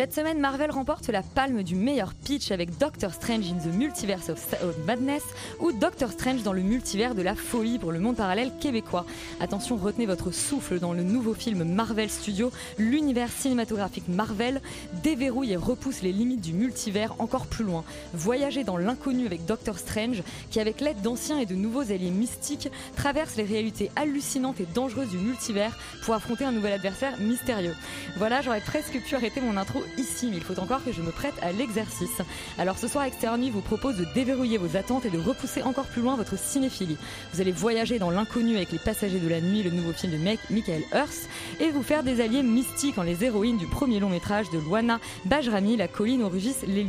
[0.00, 4.30] Cette semaine, Marvel remporte la palme du meilleur pitch avec Doctor Strange in the Multiverse
[4.30, 5.22] of Madness
[5.60, 9.04] ou Doctor Strange dans le multivers de la folie pour le monde parallèle québécois.
[9.40, 14.62] Attention, retenez votre souffle dans le nouveau film Marvel Studios, l'univers cinématographique Marvel
[15.02, 17.84] déverrouille et repousse les limites du multivers encore plus loin.
[18.14, 22.70] Voyagez dans l'inconnu avec Doctor Strange qui, avec l'aide d'anciens et de nouveaux alliés mystiques,
[22.96, 27.76] traverse les réalités hallucinantes et dangereuses du multivers pour affronter un nouvel adversaire mystérieux.
[28.16, 31.10] Voilà, j'aurais presque pu arrêter mon intro ici, mais il faut encore que je me
[31.10, 32.20] prête à l'exercice.
[32.58, 35.86] Alors ce soir, Extérieur Nuit vous propose de déverrouiller vos attentes et de repousser encore
[35.86, 36.98] plus loin votre cinéphilie.
[37.32, 40.18] Vous allez voyager dans l'inconnu avec Les Passagers de la Nuit, le nouveau film de
[40.18, 41.28] Mike- Michael Hurst,
[41.60, 45.00] et vous faire des alliés mystiques en les héroïnes du premier long métrage de Luana
[45.24, 46.80] Bajrami, La colline où rugissent les.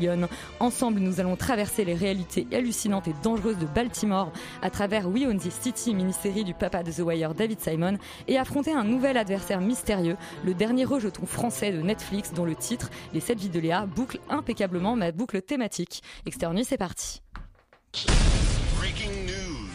[0.59, 5.37] Ensemble, nous allons traverser les réalités hallucinantes et dangereuses de Baltimore à travers We Own
[5.37, 9.61] This City, mini-série du papa de The Wire David Simon, et affronter un nouvel adversaire
[9.61, 13.85] mystérieux, le dernier rejeton français de Netflix dont le titre, Les 7 vies de Léa,
[13.85, 16.01] boucle impeccablement ma boucle thématique.
[16.25, 17.21] Extérieur Nuit, c'est parti.
[18.79, 19.69] Breaking news.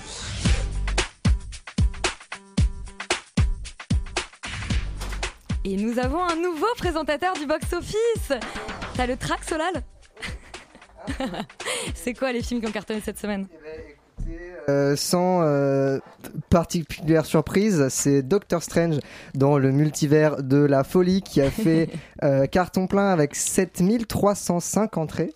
[5.65, 8.33] Et nous avons un nouveau présentateur du box-office
[8.97, 9.83] T'as le track, Solal?
[11.95, 13.47] C'est quoi les films qui ont cartonné cette semaine?
[14.69, 15.99] Euh, sans euh,
[16.51, 18.97] particulière surprise, c'est Doctor Strange
[19.35, 21.89] dans le multivers de la folie qui a fait
[22.25, 25.33] euh, carton plein avec 7305 entrées.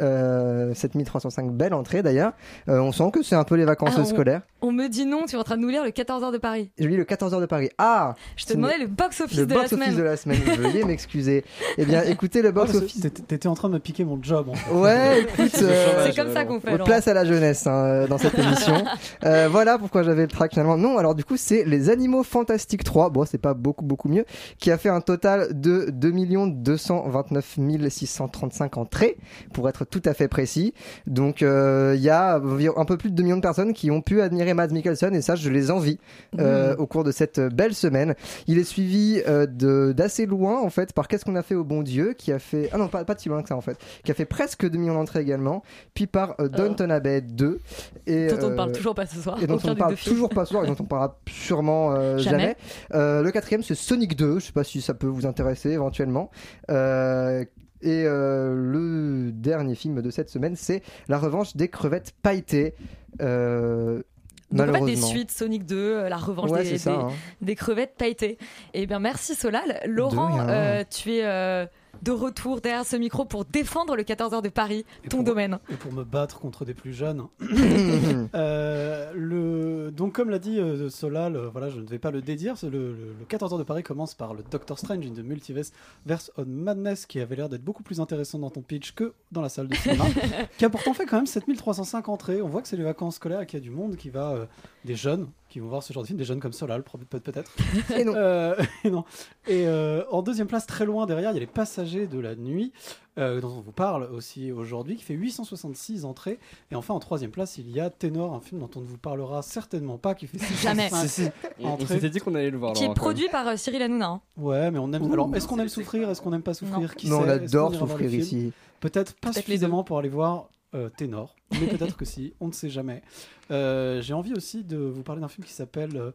[0.00, 2.32] Euh, 7305 belles entrées d'ailleurs.
[2.68, 4.42] On sent que c'est un peu les vacances Ah, on- scolaires.
[4.60, 6.70] On me dit non, tu es en train de nous lire le 14h de Paris.
[6.80, 7.70] Je lis le 14h de Paris.
[7.78, 9.98] Ah Je te demandais le box-office Le de la box-office semaine.
[9.98, 10.38] de la semaine.
[10.58, 11.44] Veuillez m'excuser.
[11.76, 13.00] Eh bien, écoutez le Oh, box-office.
[13.00, 14.48] t'étais- T'étais en train de me piquer mon job.
[14.48, 14.74] En fait.
[14.74, 15.62] Ouais, écoute.
[15.62, 16.76] euh, C'est comme ça qu'on fait.
[16.82, 18.82] Place à la jeunesse hein, dans cette émission.
[19.24, 20.76] Euh, voilà pourquoi j'avais le track finalement.
[20.76, 23.10] Non, alors du coup c'est Les Animaux Fantastiques 3.
[23.10, 24.24] Bon, c'est pas beaucoup beaucoup mieux.
[24.58, 26.10] Qui a fait un total de 2
[26.50, 27.58] 229
[27.90, 29.16] 635 entrées
[29.52, 30.74] pour être tout à fait précis.
[31.06, 32.34] Donc euh, il y a
[32.76, 35.22] un peu plus de 2 millions de personnes qui ont pu admirer Mads Mikkelsen et
[35.22, 35.98] ça je les envie
[36.38, 38.14] euh, au cours de cette belle semaine.
[38.46, 41.64] Il est suivi euh, de d'assez loin en fait par Qu'est-ce qu'on a fait au
[41.64, 43.78] bon Dieu qui a fait ah non pas pas si loin que ça en fait
[44.04, 45.62] qui a fait presque 2 millions d'entrées également
[45.94, 47.60] puis par euh, Downton Abbey 2
[48.06, 49.42] et Dont on ne euh, parle toujours pas ce soir.
[49.42, 52.18] et dont on ne parle toujours pas ce soir et dont on parlera sûrement euh,
[52.18, 52.38] Jamais.
[52.38, 52.56] jamais.
[52.94, 56.30] Euh, le quatrième c'est Sonic 2, je sais pas si ça peut vous intéresser éventuellement.
[56.70, 57.44] Euh,
[57.80, 62.74] et euh, le dernier film de cette semaine c'est La revanche des crevettes pailletées.
[63.22, 64.02] Euh,
[64.50, 66.90] Donc fait, des suites, Sonic 2, euh, la revanche Ouais, des, ça.
[66.90, 67.08] des- hein.
[67.42, 68.38] des crevettes pailletées.
[68.74, 69.80] Eh bien, merci Solal.
[69.86, 71.66] Laurent, euh, tu es euh,
[72.02, 75.58] de retour derrière ce micro pour défendre le 14h de Paris, Et ton pour- domaine.
[75.70, 77.26] Et pour me battre contre des plus jeunes.
[78.34, 79.90] Euh, le...
[79.90, 82.54] Donc, comme l'a dit euh, Solal, euh, voilà, je ne vais pas le dédire.
[82.62, 85.72] Le, le, le 14 heures de Paris commence par le Doctor Strange in the Multiverse
[86.06, 89.40] Verse on Madness, qui avait l'air d'être beaucoup plus intéressant dans ton pitch que dans
[89.40, 90.04] la salle de cinéma,
[90.58, 92.42] qui a pourtant fait quand même 7305 entrées.
[92.42, 94.32] On voit que c'est les vacances scolaires et qu'il y a du monde qui va,
[94.32, 94.46] euh,
[94.84, 97.20] des jeunes qui vont voir ce genre de film, des jeunes comme Solal, peut- peut-
[97.20, 97.52] peut-être.
[97.96, 98.12] Et non.
[98.16, 98.54] Euh,
[98.84, 99.04] et non.
[99.46, 102.34] Et euh, en deuxième place, très loin derrière, il y a Les Passagers de la
[102.34, 102.72] Nuit,
[103.18, 106.38] euh, dont on vous parle aussi aujourd'hui, qui fait 866 entrées.
[106.70, 108.98] Et enfin, en troisième place, il y a Ténor, un film dont on ne vous
[108.98, 110.88] parlera certainement pas, qui fait Jamais.
[110.90, 111.94] 605 On, on entrées.
[111.94, 112.74] s'était dit qu'on allait le voir.
[112.74, 114.06] Qui est produit par euh, Cyril Hanouna.
[114.06, 114.20] hein.
[114.36, 115.02] Ouais, mais on aime.
[115.08, 115.12] Ouh.
[115.12, 116.08] Alors, est-ce qu'on aime souffrir?
[116.10, 116.94] Est-ce qu'on n'aime pas souffrir?
[116.94, 118.52] Qui Non, on adore souffrir ici.
[118.80, 122.52] Peut-être pas les suffisamment pour aller voir euh, Ténor, mais peut-être que si, on ne
[122.52, 123.02] sait jamais.
[123.50, 126.10] Euh, J'ai envie aussi de vous parler d'un film qui s'appelle euh,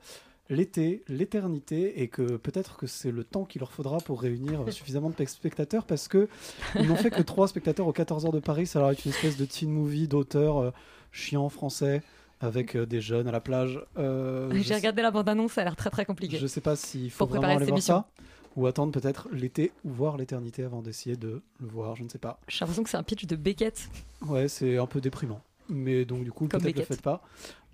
[0.50, 5.10] L'été, l'éternité, et que peut-être que c'est le temps qu'il leur faudra pour réunir suffisamment
[5.10, 6.28] de spectateurs, parce que
[6.76, 9.12] ils n'ont fait que trois spectateurs aux 14 heures de Paris, ça leur est une
[9.12, 10.74] espèce de teen movie d'auteur
[11.14, 12.04] chiant français,
[12.42, 13.80] avec des jeunes à la plage.
[13.96, 16.38] J'ai sais- regardé la bande-annonce, ça a l'air très très compliqué.
[16.38, 18.08] je sais pas s'il faut Pour vraiment préparer aller voir ça.
[18.56, 22.20] Ou attendre peut-être l'été ou voir l'éternité avant d'essayer de le voir, je ne sais
[22.20, 22.40] pas.
[22.48, 23.90] J'ai l'impression que c'est un pitch de Beckett.
[24.28, 25.42] Ouais, c'est un peu déprimant.
[25.70, 27.24] Mais donc du coup, peut-être le faites pas.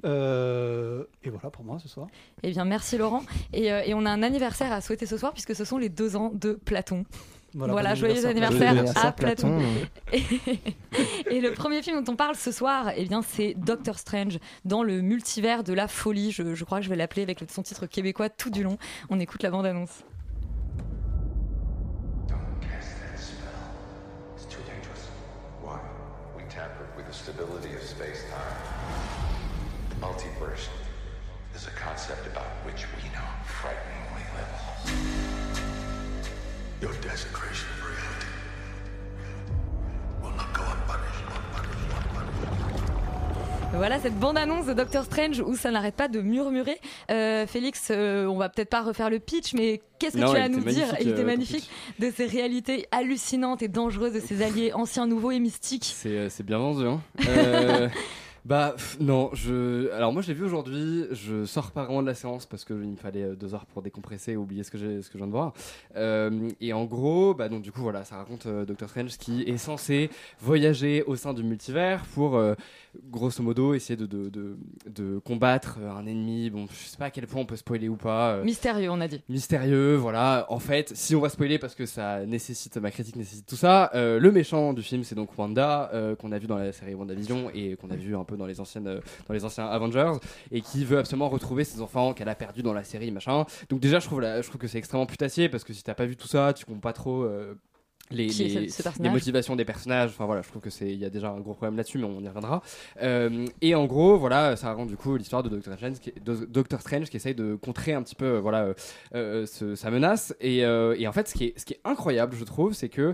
[0.05, 2.07] Euh, et voilà pour moi ce soir.
[2.43, 3.23] Eh bien, merci Laurent.
[3.51, 5.89] Et, euh, et on a un anniversaire à souhaiter ce soir puisque ce sont les
[5.89, 7.05] deux ans de Platon.
[7.55, 9.59] Voilà, bon joyeux anniversaire, à Platon.
[10.13, 10.21] Et,
[11.31, 14.83] et le premier film dont on parle ce soir, eh bien, c'est Doctor Strange dans
[14.83, 16.31] le multivers de la folie.
[16.31, 18.77] Je, je crois que je vais l'appeler avec son titre québécois tout du long.
[19.09, 20.03] On écoute la bande-annonce.
[27.19, 28.55] Stability of space-time.
[29.89, 30.69] The multiverse
[31.53, 34.63] is a concept about which we know frighteningly little.
[36.79, 38.18] Your desecration of reality
[43.79, 46.81] Voilà cette bande-annonce de Doctor Strange où ça n'arrête pas de murmurer.
[47.09, 50.37] Euh, Félix, euh, on va peut-être pas refaire le pitch, mais qu'est-ce que Non, tu
[50.37, 54.19] as à nous dire Il était euh, magnifique de ces réalités hallucinantes et dangereuses de
[54.19, 55.93] ces alliés anciens, nouveaux et mystiques.
[55.95, 56.99] C'est euh, bien vendu, hein.
[58.45, 59.91] Bah non, je.
[59.91, 61.05] Alors moi je l'ai vu aujourd'hui.
[61.11, 63.81] Je sors pas vraiment de la séance parce que il me fallait deux heures pour
[63.81, 65.53] décompresser et oublier ce que j'ai, ce que je viens de voir.
[65.95, 69.43] Euh, et en gros, bah donc du coup voilà, ça raconte euh, Doctor Strange qui
[69.43, 70.09] est censé
[70.39, 72.55] voyager au sein du multivers pour euh,
[73.09, 74.57] grosso modo essayer de de, de,
[74.87, 76.49] de combattre un ennemi.
[76.49, 78.35] Bon, je sais pas à quel point on peut spoiler ou pas.
[78.35, 79.21] euh, Mystérieux, on a dit.
[79.29, 80.45] mystérieux, voilà.
[80.49, 83.91] En fait, si on va spoiler parce que ça nécessite, ma critique nécessite tout ça,
[83.95, 86.93] euh, le méchant du film, c'est donc Wanda, euh, qu'on a vu dans la série
[86.95, 90.13] WandaVision et qu'on a vu un peu dans les anciennes, dans les anciens Avengers,
[90.51, 93.45] et qui veut absolument retrouver ses enfants qu'elle a perdus dans la série, machin.
[93.69, 95.93] Donc déjà, je trouve, la- je trouve que c'est extrêmement putassier parce que si t'as
[95.93, 97.23] pas vu tout ça, tu comprends pas trop.
[98.11, 100.61] Les, Qui est les- ce- ce les personnage motivations des personnages, enfin voilà, je trouve
[100.61, 102.61] que c'est il y a déjà un gros problème là-dessus, mais on y reviendra.
[103.01, 106.45] Euh, et en gros, voilà, ça raconte du coup l'histoire de Doctor Strange, qui, de
[106.45, 108.73] Doctor Strange qui essaye de contrer un petit peu, euh, voilà,
[109.15, 110.35] euh, ce- sa menace.
[110.41, 112.89] Et, euh, et en fait, ce qui est, ce qui est incroyable, je trouve, c'est
[112.89, 113.13] que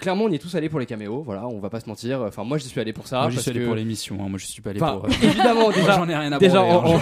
[0.00, 1.22] clairement, on y est tous allés pour les caméos.
[1.22, 2.20] Voilà, on va pas se mentir.
[2.22, 3.20] Enfin, moi, j'y suis allé pour ça.
[3.20, 4.16] Moi, j'y parce suis allé que- pour l'émission.
[4.20, 4.28] hein.
[4.28, 5.04] Moi, je suis pas allé Enfin, pour.
[5.04, 7.00] euh, évidemment, déjà, j'en ai rien à déjà en, hein.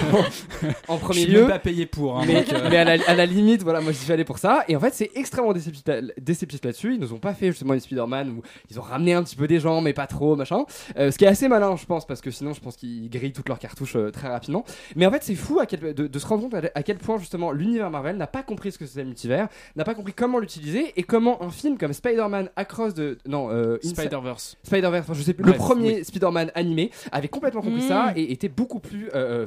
[0.88, 1.40] en- en Je premier suis lieu.
[1.40, 2.18] même pas payé pour.
[2.18, 4.24] hein, mais donc, euh, mais à, la, à la limite, voilà, moi, j'y suis allé
[4.24, 4.64] pour ça.
[4.68, 5.82] Et en fait, c'est extrêmement déceptif,
[6.20, 6.94] déceptif là-dessus.
[6.94, 9.46] Ils nous ont pas fait justement les Spider-Man où ils ont ramené un petit peu
[9.46, 10.64] des gens, mais pas trop, machin.
[10.98, 13.32] Euh, ce qui est assez malin, je pense, parce que sinon, je pense qu'ils grillent
[13.32, 14.64] toutes leurs cartouches euh, très rapidement.
[14.96, 16.98] Mais en fait, c'est fou à quel- de, de se rendre compte à, à quel
[16.98, 20.12] point justement l'univers Marvel n'a pas compris ce que c'était le multivers, n'a pas compris
[20.12, 24.56] comment l'utiliser et comment un film comme Spider-Man Across de non euh, Spider-Verse.
[24.64, 26.04] Spider-Verse, enfin, je sais plus, Bref, le premier oui.
[26.04, 27.88] Spider-Man animé avait complètement compris Mm.
[27.88, 29.44] ça et était beaucoup plus ouais,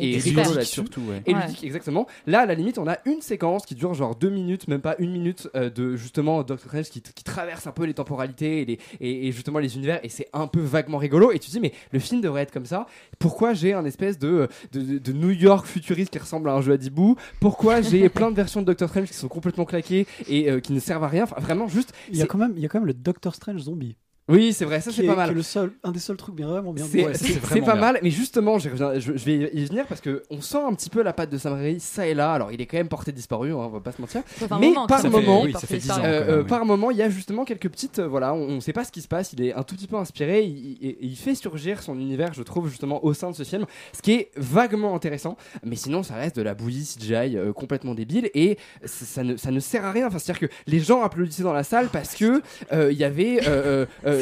[0.00, 0.72] et rigolo là-dessus.
[0.74, 1.22] surtout, ouais.
[1.26, 2.06] Et ludique, exactement.
[2.26, 4.96] Là, à la limite, on a une séquence qui dure genre deux minutes, même pas
[4.98, 8.64] une minute, euh, de justement Doctor Strange qui, qui traverse un peu les temporalités et,
[8.64, 11.32] les, et, et justement les univers, et c'est un peu vaguement rigolo.
[11.32, 12.86] Et tu te dis, mais le film devrait être comme ça.
[13.18, 16.72] Pourquoi j'ai un espèce de, de, de- New York futuriste qui ressemble à un jeu
[16.72, 20.50] à Dibou Pourquoi j'ai plein de versions de Doctor Strange qui sont complètement claquées et
[20.50, 21.24] euh, qui ne servent à rien?
[21.24, 21.92] Enfin, Vraiment, juste.
[22.10, 23.96] Il y a quand même, il y a quand même le Doctor Strange zombie.
[24.30, 25.30] Oui, c'est vrai, ça c'est est- pas mal.
[25.30, 26.86] est le seul, un des seuls trucs bien vraiment bien.
[26.88, 27.80] C'est Ouais, c'est- c'est c'est pas bien.
[27.80, 28.68] mal, mais justement, je,
[28.98, 31.54] je vais y venir parce que on sent un petit peu la patte de Sam
[31.54, 32.32] Raimi ça et là.
[32.32, 34.22] Alors, il est quand même porté disparu, hein, on va pas se mentir.
[34.38, 36.00] Ça Mais moment par moment, fait- oui, porté ça fait disparu.
[36.02, 36.10] 10 ans.
[36.10, 38.72] Euh, euh, par moment, il y a justement quelques petites, euh, voilà, on, on sait
[38.72, 39.32] pas ce qui se passe.
[39.32, 40.42] Il est un tout petit peu inspiré.
[40.44, 43.66] Il, il- il fait surgir son univers, je trouve, justement au sein de ce film,
[43.92, 45.36] ce qui est vaguement intéressant.
[45.64, 49.50] Mais sinon, ça reste de la bouillie CGI euh, complètement débile et ça ne, ça
[49.50, 50.06] ne sert à rien.
[50.06, 53.40] Enfin, c'est-à-dire que les gens applaudissaient dans la salle parce que euh, il y avait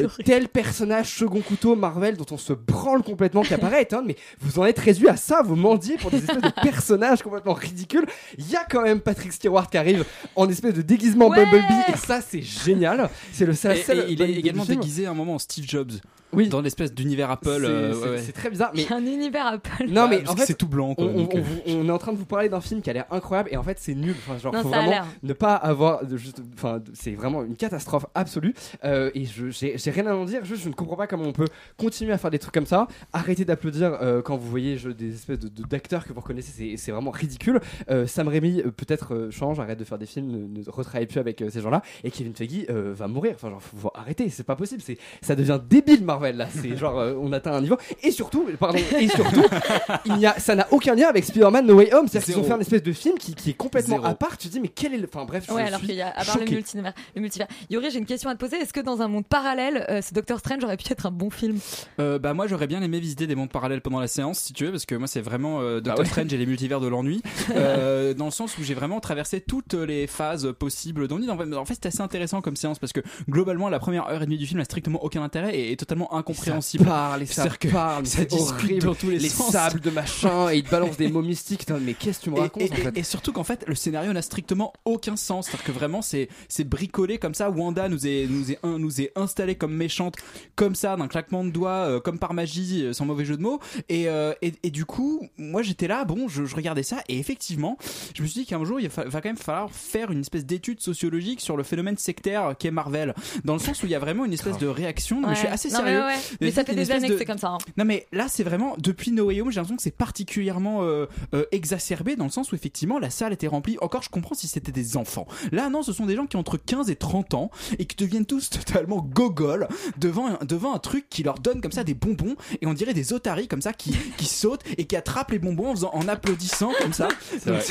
[0.04, 3.82] euh, tel personnage second couteau Marvel dont on se branle complètement qui apparaît.
[3.82, 7.22] Étonne, mais vous en êtes réduit à ça, vous mendiez pour des espèces de personnages
[7.22, 8.06] complètement ridicules.
[8.38, 10.04] Il y a quand même Patrick Stewart qui arrive
[10.36, 13.08] en espèce de déguisement Ouais Bumblebee et ça c'est génial.
[13.32, 13.76] C'est le seul.
[13.76, 15.92] Et- seul et il est également déguisé à un moment en Steve Jobs.
[16.32, 16.48] Oui.
[16.48, 17.48] Dans l'espèce d'univers Apple.
[17.60, 19.86] C'est- euh, ouais, très bizarre, mais Un univers Apple.
[19.88, 20.94] non mais en fait c'est tout blanc.
[20.94, 21.42] Quoi, on, donc, on- euh,
[21.82, 23.62] on- est en train de vous parler d'un film qui a l'air incroyable et en
[23.62, 24.14] fait c'est nul.
[24.18, 24.92] Enfin, genre, Non, faut vraiment
[25.22, 26.42] ne pas avoir de juste.
[26.54, 28.54] Enfin, c'est vraiment une catastrophe absolue.
[28.84, 30.44] Euh, et je j'ai rien à en dire.
[30.44, 32.88] Juste, je ne comprends pas comment on peut continuer à faire des trucs comme ça.
[33.12, 36.76] Arrêtez d'applaudir euh, quand vous voyez je- des espèces de- de- d'acteurs que vous reconnaissez.
[36.76, 37.60] c'est- vraiment ridicule.
[37.90, 41.20] Euh, Sam Raimi peut-être euh, change, arrête de faire des films, ne, ne retravaille plus
[41.20, 41.82] avec euh, ces gens-là.
[42.04, 43.32] Et Kevin Feige euh, va mourir.
[43.34, 44.28] Enfin, genre, faut, faut arrêter.
[44.30, 44.82] C'est pas possible.
[44.84, 46.46] C'est ça devient débile Marvel là.
[46.50, 47.76] C'est genre euh, on atteint un niveau.
[48.02, 49.42] Et surtout, pardon, et surtout,
[50.06, 52.08] il n'y a, ça n'a aucun lien avec Spider-Man No Way Home.
[52.08, 54.06] C'est-à-dire qu'ils ont fait un espèce de film qui, qui est complètement Zéro.
[54.06, 54.36] à part.
[54.38, 55.08] Tu te dis mais quel est le.
[55.12, 57.46] Enfin bref, je Ouais, alors suis qu'il y a, à part le multivers, le multivers.
[57.70, 58.56] Yuri, j'ai une question à te poser.
[58.56, 61.30] Est-ce que dans un monde parallèle, euh, ce Doctor Strange aurait pu être un bon
[61.30, 61.58] film?
[62.00, 64.64] Euh, bah moi j'aurais bien aimé visiter des mondes parallèles pendant la séance si tu
[64.64, 66.06] veux parce que moi c'est vraiment euh, Doctor Ah ouais.
[66.08, 67.22] Strange et les multivers de l'ennui
[67.56, 71.30] euh, dans le sens où j'ai vraiment traversé toutes les phases possibles d'ennui.
[71.30, 74.22] En fait, en fait, c'était assez intéressant comme séance parce que globalement la première heure
[74.22, 76.84] et demie du film a strictement aucun intérêt et est totalement totalement incompréhensible.
[76.88, 79.52] Ça parle et ça que parle, ça discute dans tous les, les sens.
[79.52, 81.66] sables de machin et il te balance des mots mystiques.
[81.82, 83.64] Mais qu'est-ce que tu me Et- racontes et, en fait et- et surtout qu'en fait
[83.66, 85.46] le scénario n'a strictement aucun sens.
[85.46, 87.50] C'est-à-dire que vraiment c'est c'est bricolé comme ça.
[87.50, 90.16] Wanda nous est nous est un- nous est installé comme méchante
[90.56, 93.42] comme ça d'un claquement de doigts euh, comme par magie euh, sans mauvais jeu de
[93.42, 93.60] mots.
[93.88, 97.18] Et, euh, et, et du coup moi j'étais là bon je, je regardais ça et
[97.18, 97.76] effectivement
[98.14, 100.44] je me suis dit qu'un jour il va, va quand même falloir faire une espèce
[100.44, 103.14] d'étude sociologique sur le phénomène sectaire qu'est Marvel.
[103.44, 105.20] Dans le sens où il y a vraiment une espèce de réaction.
[105.20, 106.18] Non, mais je suis assez sérieux ouais, ouais.
[106.40, 107.48] Mais ça fait des années de- que c'est comme ça.
[107.48, 107.58] hein.
[107.76, 111.06] non mais là c'est vraiment depuis No Way Home j'ai l'impression que c'est particulièrement euh,
[111.34, 114.48] euh, exacerbé dans le sens où effectivement la salle était remplie encore je comprends si
[114.48, 117.34] c'était des enfants là non ce sont des gens qui ont entre 15 et 30
[117.34, 121.60] ans et qui deviennent tous totalement gogoles devant un, devant un truc qui leur donne
[121.60, 124.84] comme ça des bonbons et on dirait des otaries comme ça qui, qui sautent et
[124.86, 127.08] qui attrapent les bonbons en, faisant- en applaudissant comme ça
[127.46, 127.62] Donc,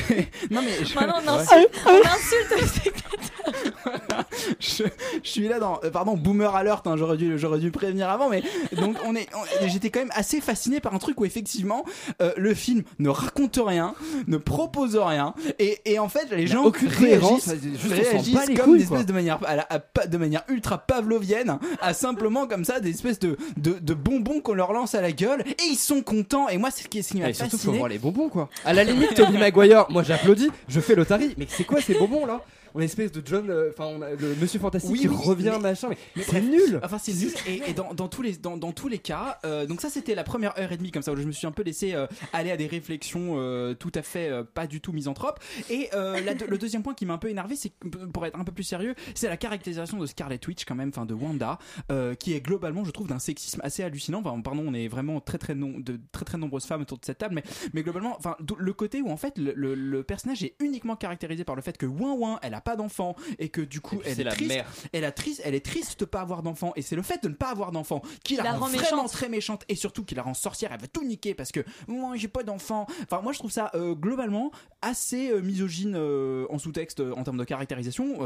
[0.52, 1.44] non mais je- Maintenant, on Ouais.
[1.44, 4.26] insulte, on insulte les spectateurs.
[4.60, 4.84] je,
[5.24, 8.17] je suis là dans euh, pardon boomer alert hein, j'aurais dû j'aurais dû prévenir avant
[8.30, 8.42] mais
[8.76, 11.86] donc on est on- j'étais quand même assez fasciné par un truc où effectivement
[12.22, 13.94] euh, le film ne raconte rien
[14.28, 17.48] ne propose rien et, et en fait les gens aucune réagissent,
[17.88, 20.78] réagissent les comme couilles, des espèces de manière à la- à pa- de manière ultra
[20.80, 25.02] pavlovienne à simplement comme ça des espèces de de, de bonbons qu'on leur lance à
[25.02, 27.58] la gueule et ils sont contents et moi c'est ce qui, ce qui m'a surtout,
[27.58, 28.50] faut voir les bonbons quoi.
[28.66, 31.34] À la limite, Tobey Maguire, moi j'applaudis, je fais l'otarie.
[31.38, 32.42] Mais c'est quoi ces bonbons là?
[32.74, 35.16] On a une espèce de John, euh, enfin a le Monsieur Fantastique Oui, qui oui,
[35.24, 36.80] revient mais- machin, mais, c'est nul.
[36.84, 37.32] Enfin, c'est nul.
[37.48, 40.16] Et, et dans, dans tous les, dans, dans tous les cas, euh, donc ça, c'était
[40.16, 42.08] la première heure et demie, comme ça, où je me suis un peu laissé euh,
[42.34, 45.40] aller à des réflexions euh, tout à fait euh, pas du tout misanthropes.
[45.70, 47.72] Et euh, le deuxième point qui m'a un peu énervé, c'est
[48.14, 51.06] pour être un peu plus sérieux, c'est la caractérisation de Scarlet Witch, quand même, enfin,
[51.06, 51.58] de Wanda,
[51.92, 54.22] euh, qui est globalement, je trouve, d'un sexisme assez hallucinant.
[54.26, 57.06] Enfin, pardon, on est vraiment très, très, non, de très, très nombreuses femmes autour de
[57.06, 57.44] cette table, mais,
[57.74, 61.44] mais globalement, enfin, le côté où, en fait, le, le- le personnage est uniquement caractérisé
[61.44, 64.20] par le fait que Ouin Ouin, elle a pas d'enfant, et que du coup, elle
[64.20, 64.48] est la triste.
[64.50, 64.66] mère.
[64.94, 67.30] Elle, a triste, elle est triste de pas avoir d'enfant et c'est le fait de
[67.30, 69.12] ne pas avoir d'enfant qui la, La rend, rend vraiment méchante.
[69.12, 70.72] très méchante et surtout qui la rend sorcière.
[70.74, 72.86] Elle va tout niquer parce que moi j'ai pas d'enfant.
[73.04, 77.24] Enfin moi je trouve ça euh, globalement assez euh, misogyne euh, en sous-texte euh, en
[77.24, 78.18] termes de caractérisation.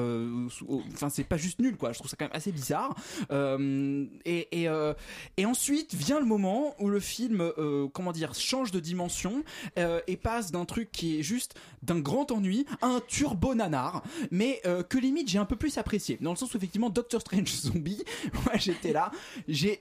[0.94, 1.92] Enfin c'est pas juste nul quoi.
[1.94, 2.96] Je trouve ça quand même assez bizarre.
[3.32, 4.94] Euh, et et, euh,
[5.38, 9.44] et ensuite vient le moment où le film euh, comment dire change de dimension
[9.78, 14.04] euh, et passe d'un truc qui est juste d'un grand ennui à un turbo nanar
[14.30, 16.18] mais euh, que limite j'ai un peu plus apprécié.
[16.22, 18.04] Dans le sens où effectivement Doctor Strange zombie
[18.46, 19.12] moi j'étais là.
[19.48, 19.80] J'ai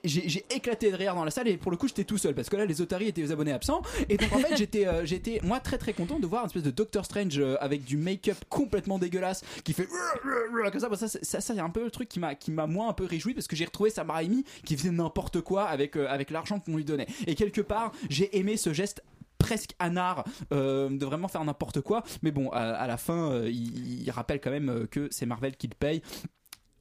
[0.49, 2.33] éclaté de rire dans la salle et pour le coup j'étais tout seul.
[2.35, 3.81] Parce que là les otaries étaient aux abonnés absents.
[4.09, 6.63] Et donc en fait j'étais euh, j'étais moi très très content de voir une espèce
[6.63, 9.87] de Doctor Strange euh, avec du make-up complètement dégueulasse qui fait
[10.71, 10.89] comme ça.
[10.95, 13.33] Ça c'est- ça ça, a un peu le truc qui m'a moins un peu réjoui
[13.33, 16.85] parce que j'ai retrouvé Sam Raimi qui faisait n'importe quoi avec avec l'argent qu'on lui
[16.85, 17.07] donnait.
[17.27, 19.03] Et quelque part j'ai aimé ce geste
[19.41, 24.09] presque anard euh, de vraiment faire n'importe quoi mais bon à, la fin euh, il,
[24.11, 26.01] rappelle quand même euh, que c'est Marvel qui le paye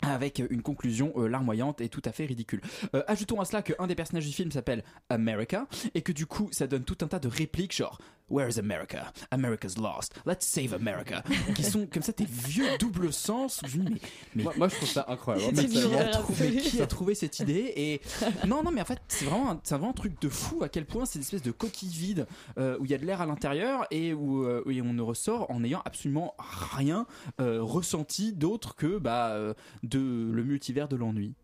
[0.02, 2.62] avec une conclusion larmoyante et tout à fait ridicule.
[3.07, 6.67] Ajoutons à cela qu'un des personnages du film s'appelle America et que du coup ça
[6.67, 7.99] donne tout un tas de répliques genre
[8.30, 9.12] Where is America?
[9.30, 10.14] America's lost.
[10.25, 11.22] Let's save America.
[11.54, 13.60] qui sont comme ça des vieux double sens.
[13.64, 14.00] où Je me dis, mais,
[14.37, 15.56] mais Moi, moi, je trouve ça incroyable.
[15.56, 16.60] Ça- qui a, trouvé, absolue.
[16.62, 18.00] qui a trouvé cette idée et
[18.46, 20.68] non non mais en fait c'est vraiment un, c'est vraiment un truc de fou à
[20.68, 22.26] quel point c'est une espèce de coquille vide
[22.58, 25.02] euh, où il y a de l'air à l'intérieur et où, euh, où on ne
[25.02, 27.06] ressort en n'ayant absolument rien
[27.40, 29.37] euh, ressenti d'autre que bah
[29.82, 31.34] de le multivers de l'ennui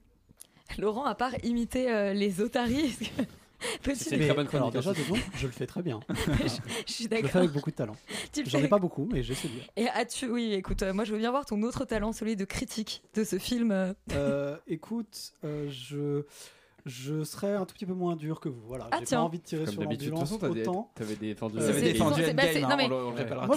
[0.79, 2.97] Laurent, à part imiter euh, les otaries,
[3.95, 4.99] C'est une très bonne chronique, déjà, de
[5.37, 6.01] je le fais très bien.
[6.09, 6.15] je,
[6.87, 7.37] je suis Je le fais d'accord.
[7.37, 7.97] avec beaucoup de talent.
[8.47, 9.65] J'en ai pas beaucoup, mais j'essaie de bien.
[9.77, 12.45] Et as-tu, oui, écoute, euh, moi je veux bien voir ton autre talent, celui de
[12.45, 13.71] critique de ce film.
[13.73, 13.93] euh.
[14.13, 16.25] Euh, écoute, euh, je,
[16.85, 18.61] je serais un tout petit peu moins dur que vous.
[18.67, 19.19] Voilà, Ah, j'ai tiens.
[19.19, 20.91] pas envie de tirer Comme sur d'habitude, de toute l'ambulance façon, t'as des- autant.
[20.95, 21.59] t'avais défendu.
[21.59, 21.81] Euh, c'est-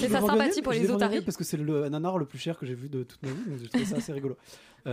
[0.07, 1.21] l'ai sympathie pour les otaries.
[1.21, 3.49] parce que c'est le nanar le plus cher que j'ai vu de toute ma vie.
[3.49, 4.37] Donc j'ai trouvé ça assez rigolo.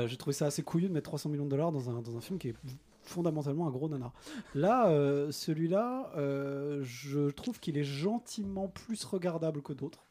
[0.06, 2.20] J'ai trouvé ça assez couillu de mettre 300 millions de dollars dans un, dans un
[2.20, 2.54] film qui est
[3.08, 4.12] fondamentalement un gros nanar.
[4.54, 10.04] Là, euh, celui-là, euh, je trouve qu'il est gentiment plus regardable que d'autres.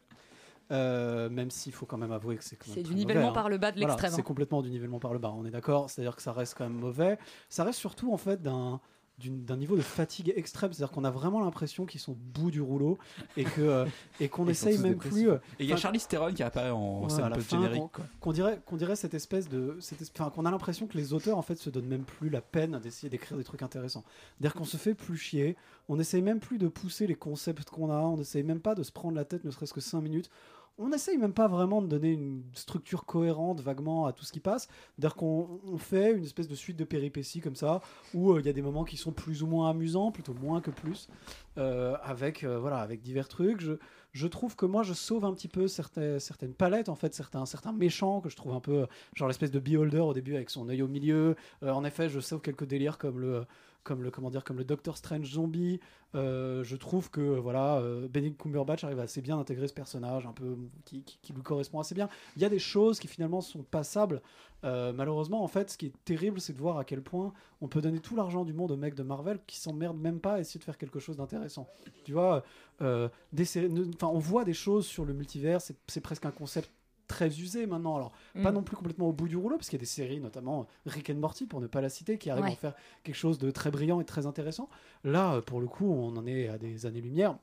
[0.72, 3.30] Euh, même s'il faut quand même avouer que c'est quand même C'est du nivellement mauvais,
[3.30, 3.34] hein.
[3.34, 4.12] par le bas de Voilà, l'extrême.
[4.12, 4.24] c'est hein.
[4.24, 5.92] complètement du nivellement par le bas, on est d'accord.
[5.92, 7.20] C'est-à-dire que ça reste quand même mauvais.
[7.50, 8.82] Ça reste surtout en fait d'un
[9.20, 12.60] d'un niveau de fatigue extrême, c'est-à-dire qu'on a vraiment l'impression qu'ils sont au bout du
[12.62, 12.98] rouleau
[13.38, 13.86] et que euh,
[14.20, 15.30] et qu'on essaye même plus.
[15.30, 17.48] euh, et il y a Charlie Theron qui apparaît en Ouais, scène à la post
[17.50, 17.84] fin, générique
[18.20, 19.78] qu'on- dirait qu'on dirait cette espèce de
[20.20, 22.78] enfin, qu'on a l'impression que les auteurs en fait se donnent même plus la peine
[22.84, 24.04] d'essayer d'écrire des trucs intéressants.
[24.38, 25.56] C'est-à-dire qu'on se fait plus chier,
[25.88, 28.84] on essaye même plus de pousser les concepts qu'on a, on essaye même pas de
[28.84, 30.30] se prendre la tête ne serait-ce que 5 minutes.
[30.78, 34.42] On essaye même pas vraiment de donner une structure cohérente vaguement à tout ce qui
[34.42, 34.68] passe.
[34.68, 37.82] C'est-à-dire qu'on on fait une espèce de suite de péripéties comme ça,
[38.14, 40.60] où euh, il y a des moments qui sont plus ou moins amusants, plutôt moins
[40.60, 41.08] que plus,
[41.58, 43.64] euh, avec, euh, voilà, avec divers trucs.
[44.16, 47.74] Je trouve que moi je sauve un petit peu certaines, palettes, en fait, certains, certains
[47.74, 50.70] méchants que je trouve un peu euh, genre l'espèce de beholder au début avec son
[50.70, 51.36] œil au milieu.
[51.64, 53.46] Euh, en effet, je sauve quelques délires comme le
[53.84, 55.80] comme comme le Doctor Strange zombie.
[56.16, 60.28] Euh, je trouve que voilà, Benedict Cumberbatch arrive assez bien intégrer ce personnage,
[60.86, 62.10] qui lui correspond assez bien.
[62.36, 64.22] Il y a des choses qui finalement sont passables.
[64.66, 67.32] Euh, malheureusement, en fait, ce qui est terrible, c'est de voir à quel point
[67.62, 70.34] on peut donner tout l'argent du monde aux mecs de Marvel qui s'emmerdent même pas
[70.34, 71.68] à essayer de faire quelque chose d'intéressant.
[72.04, 72.44] Tu vois,
[72.82, 76.26] euh, des séries- ne- enfin, on voit des choses sur le multivers, c'est c'est presque
[76.26, 76.70] un concept
[77.08, 77.96] très usé maintenant.
[77.96, 78.56] Alors, pas Mm.
[78.56, 81.12] non plus complètement au bout du rouleau, parce qu'il y a des séries, notamment Rick
[81.12, 82.54] and Morty, pour ne pas la citer, qui arrivent à Ouais.
[82.54, 84.68] en faire quelque chose de très brillant et très intéressant.
[85.04, 87.38] Là, euh, pour le coup, on en est à des années-lumière.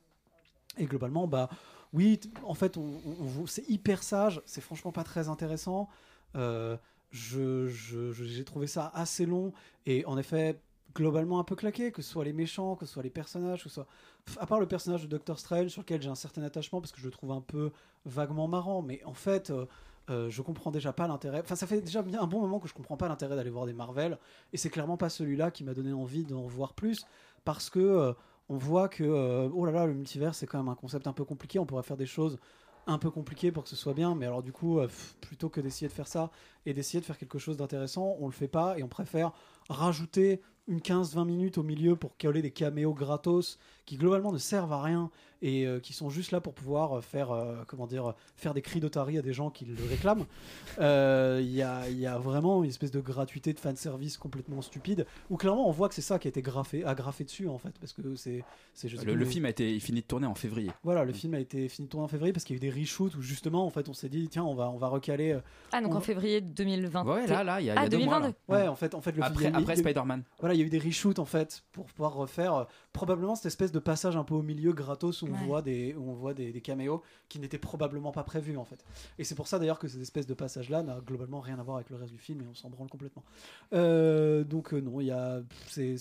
[0.78, 1.48] Et globalement, bah
[1.92, 5.88] oui, en fait, on, on- on- c'est hyper sage, c'est franchement pas très intéressant.
[6.34, 6.76] Euh,
[7.12, 9.52] je, je- je- j'ai trouvé ça assez long
[9.86, 10.60] et en effet
[10.94, 13.68] globalement un peu claqué, que ce soit les méchants, que ce soit les personnages, que
[13.70, 13.86] ce soit
[14.38, 17.00] à part le personnage de Doctor Strange sur lequel j'ai un certain attachement parce que
[17.00, 17.70] je le trouve un peu
[18.04, 19.50] vaguement marrant, mais en fait.
[19.50, 19.66] euh,
[20.10, 21.42] euh, je comprends déjà pas l'intérêt.
[21.44, 23.72] Enfin, ça fait déjà un bon moment que je comprends pas l'intérêt d'aller voir des
[23.72, 24.18] Marvel,
[24.52, 27.06] et c'est clairement pas celui-là qui m'a donné envie d'en voir plus,
[27.44, 28.12] parce que euh,
[28.48, 31.12] on voit que euh, oh là là, le multivers c'est quand même un concept un
[31.12, 31.60] peu compliqué.
[31.60, 32.38] On pourrait faire des choses
[32.86, 34.88] un peu compliquées pour que ce soit bien, mais alors du coup, euh,
[35.20, 36.30] plutôt que d'essayer de faire ça
[36.66, 39.32] et d'essayer de faire quelque chose d'intéressant, on le fait pas et on préfère
[39.68, 44.72] rajouter une 15-20 minutes au milieu pour coller des caméos gratos qui globalement ne servent
[44.72, 45.10] à rien
[45.44, 48.62] et euh, qui sont juste là pour pouvoir euh, faire euh, comment dire faire des
[48.62, 50.24] cris d'otarie à des gens qui le réclament.
[50.78, 54.62] Euh, Il y, a, il y a vraiment une espèce de gratuité de fanservice complètement
[54.62, 57.58] stupide où clairement on voit que c'est ça qui a été graffé, agrafé dessus en
[57.58, 58.44] fait parce que c'est
[59.04, 60.70] Le, le film a été fini de tourner en février.
[60.84, 62.70] voilà, le film a été fini de tourner en février parce qu'il y a eu
[62.72, 65.38] des reshoots où justement, en fait, on s'est dit tiens, on va, on va recaler.
[65.72, 67.04] Ah, donc on en février 2020.
[67.04, 68.36] Ouais, là, là, il y a- il y a ah, deux mois, 2022.
[68.48, 68.56] là.
[68.62, 70.22] Ouais, en fait, en fait, le Après- eu- après Spider-Man.
[70.38, 73.46] Voilà, il y a eu des reshoots en fait pour pouvoir refaire euh, probablement cette
[73.46, 75.46] espèce de passage un peu au milieu gratos où on Ouais.
[75.46, 78.84] voit des, où on voit des, des caméos qui n'étaient probablement pas prévus en fait.
[79.18, 81.62] Et c'est pour ça d'ailleurs que cette espèce de passage là n'a globalement rien à
[81.62, 83.22] voir avec le reste du film et on s'en branle complètement.
[83.72, 85.96] Euh, donc euh, non, il y a, c'est,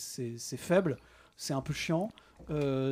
[0.57, 0.97] faible,
[1.37, 2.09] c'est un peu chiant.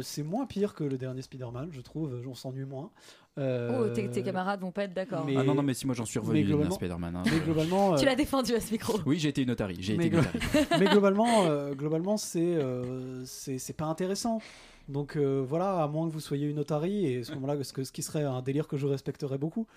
[0.01, 2.21] C'est moins pire que le dernier Spider-Man, je trouve.
[2.25, 2.91] On s'ennuie moins.
[3.39, 5.23] Euh, Oh, tes, tes camarades vont pas être d'accord.
[5.25, 7.15] mais- Ah non, non, mais si moi j'en suis revenu globalement- Spider-Man.
[7.15, 7.23] hein.
[7.25, 8.99] mais globalement, Tu euh, l'as défendu à ce micro.
[9.05, 9.77] Oui, j'ai été une otarie.
[9.79, 10.21] J'ai mais, glo-
[10.91, 14.41] globalement, euh, globalement, c'est euh, c'est c'est pas intéressant.
[14.89, 17.73] Donc euh, voilà, à moins que vous soyez une otarie, et à ce moment-là, ce,
[17.73, 19.67] que- ce qui serait un délire que je respecterais beaucoup,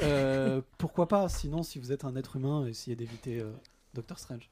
[0.00, 1.28] euh, pourquoi pas?
[1.28, 3.50] Sinon, si vous êtes un être humain, essayez d'éviter euh,
[3.94, 4.48] Doctor Strange.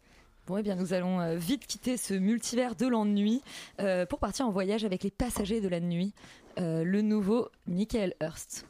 [0.47, 3.41] Bon, eh bien, nous allons euh, vite quitter ce multivers de l'ennui
[3.79, 6.13] euh, pour partir en voyage avec les passagers de la nuit,
[6.59, 8.67] euh, le nouveau Michael Hurst.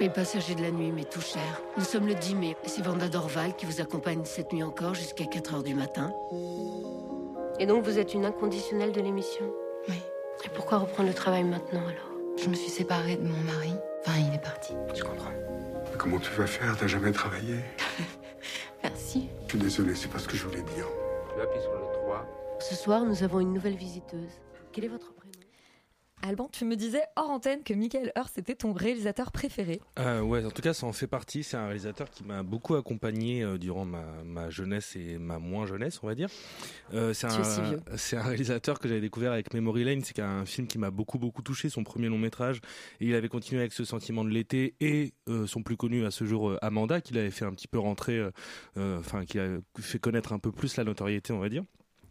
[0.00, 1.62] Les passagers de la nuit m'est tout cher.
[1.76, 2.56] Nous sommes le 10 mai.
[2.66, 6.12] C'est Vanda Dorval qui vous accompagne cette nuit encore jusqu'à 4 heures du matin.
[7.60, 9.44] Et donc vous êtes une inconditionnelle de l'émission?
[9.88, 9.94] Oui.
[10.44, 12.10] Et pourquoi reprendre le travail maintenant alors?
[12.42, 13.72] Je me suis séparée de mon mari.
[14.00, 14.72] Enfin, il est parti.
[14.94, 15.30] Je comprends.
[15.96, 16.76] Comment tu vas faire?
[16.76, 17.56] T'as jamais travaillé?
[18.82, 19.28] Merci.
[19.44, 20.86] Je suis désolé, c'est pas ce que je voulais dire.
[21.34, 21.73] Tu appuies sur le 3.
[22.68, 24.30] Ce soir, nous avons une nouvelle visiteuse.
[24.72, 25.32] Quel est votre prénom?
[26.22, 29.82] Alban, tu me disais hors antenne que Michael Hurst était ton réalisateur préféré.
[29.98, 31.42] Euh, ouais, en tout cas, ça en fait partie.
[31.42, 35.66] C'est un réalisateur qui m'a beaucoup accompagné euh, durant ma, ma jeunesse et ma moins
[35.66, 36.30] jeunesse, on va dire.
[36.94, 37.80] Euh, c'est Tu un, es si vieux.
[37.96, 40.00] c'est un réalisateur que j'avais découvert avec Memory Lane.
[40.02, 42.62] C'est un film qui m'a beaucoup beaucoup touché, son premier long métrage.
[43.00, 46.10] Et il avait continué avec ce sentiment de l'été et euh, son plus connu à
[46.10, 48.30] ce jour, euh, Amanda, qu'il avait fait un petit peu rentrer, euh,
[48.78, 49.48] euh, enfin, qui a
[49.78, 51.64] fait connaître un peu plus la notoriété, on va dire.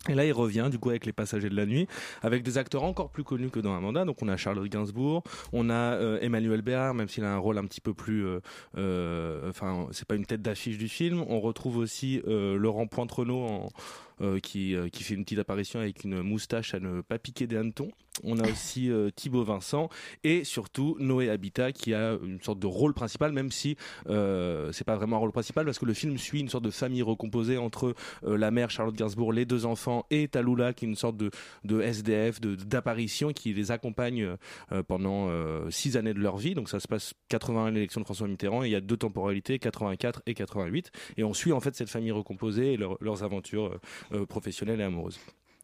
[0.09, 1.87] Et là, il revient du coup avec les passagers de la nuit,
[2.21, 4.03] avec des acteurs encore plus connus que dans Amanda.
[4.03, 7.57] Donc, on a Charlotte Gainsbourg, on a euh, Emmanuel Béard, même s'il a un rôle
[7.57, 8.39] un petit peu plus, euh,
[8.77, 11.23] euh, enfin, c'est pas une tête d'affiche du film.
[11.29, 15.79] On retrouve aussi euh, Laurent Pointrenaud en, euh, qui, euh, qui fait une petite apparition
[15.79, 17.89] avec une moustache à ne pas piquer des hannetons.
[18.23, 19.89] On a aussi euh, Thibaut Vincent
[20.23, 23.75] et surtout Noé Habitat qui a une sorte de rôle principal, même si
[24.07, 26.69] euh, c'est pas vraiment un rôle principal parce que le film suit une sorte de
[26.69, 30.87] famille recomposée entre euh, la mère Charlotte Gainsbourg, les deux enfants et Talula qui est
[30.89, 31.31] une sorte de,
[31.63, 34.35] de SDF, d'apparition qui les accompagne
[34.71, 36.53] euh, pendant euh, six années de leur vie.
[36.53, 39.57] Donc ça se passe 81 l'élection de François Mitterrand et il y a deux temporalités,
[39.57, 40.91] 84 et 88.
[41.17, 43.79] Et on suit en fait cette famille recomposée et leur- leurs aventures
[44.13, 45.19] euh, professionnelles et amoureuses.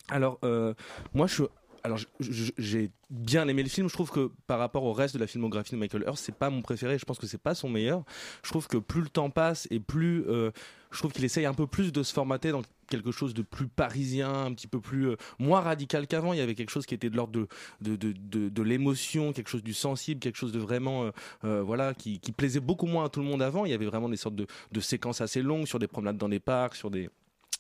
[0.09, 0.73] Alors, euh,
[1.13, 1.43] moi, je.
[1.83, 3.88] Alors, j'ai bien aimé le film.
[3.88, 6.49] Je trouve que par rapport au reste de la filmographie de Michael Hurst, c'est pas
[6.49, 6.97] mon préféré.
[6.97, 8.03] Je pense que c'est pas son meilleur.
[8.43, 10.51] Je trouve que plus le temps passe et plus, euh,
[10.91, 13.67] je trouve qu'il essaye un peu plus de se formater dans quelque chose de plus
[13.67, 16.33] parisien, un petit peu plus moins radical qu'avant.
[16.33, 17.47] Il y avait quelque chose qui était de l'ordre de
[17.79, 21.12] de, de, de, l'émotion, quelque chose du sensible, quelque chose de vraiment
[21.43, 23.63] voilà qui, qui plaisait beaucoup moins à tout le monde avant.
[23.63, 26.41] Il y avait vraiment des sortes de séquences assez longues sur des promenades dans des
[26.41, 27.09] parcs, sur des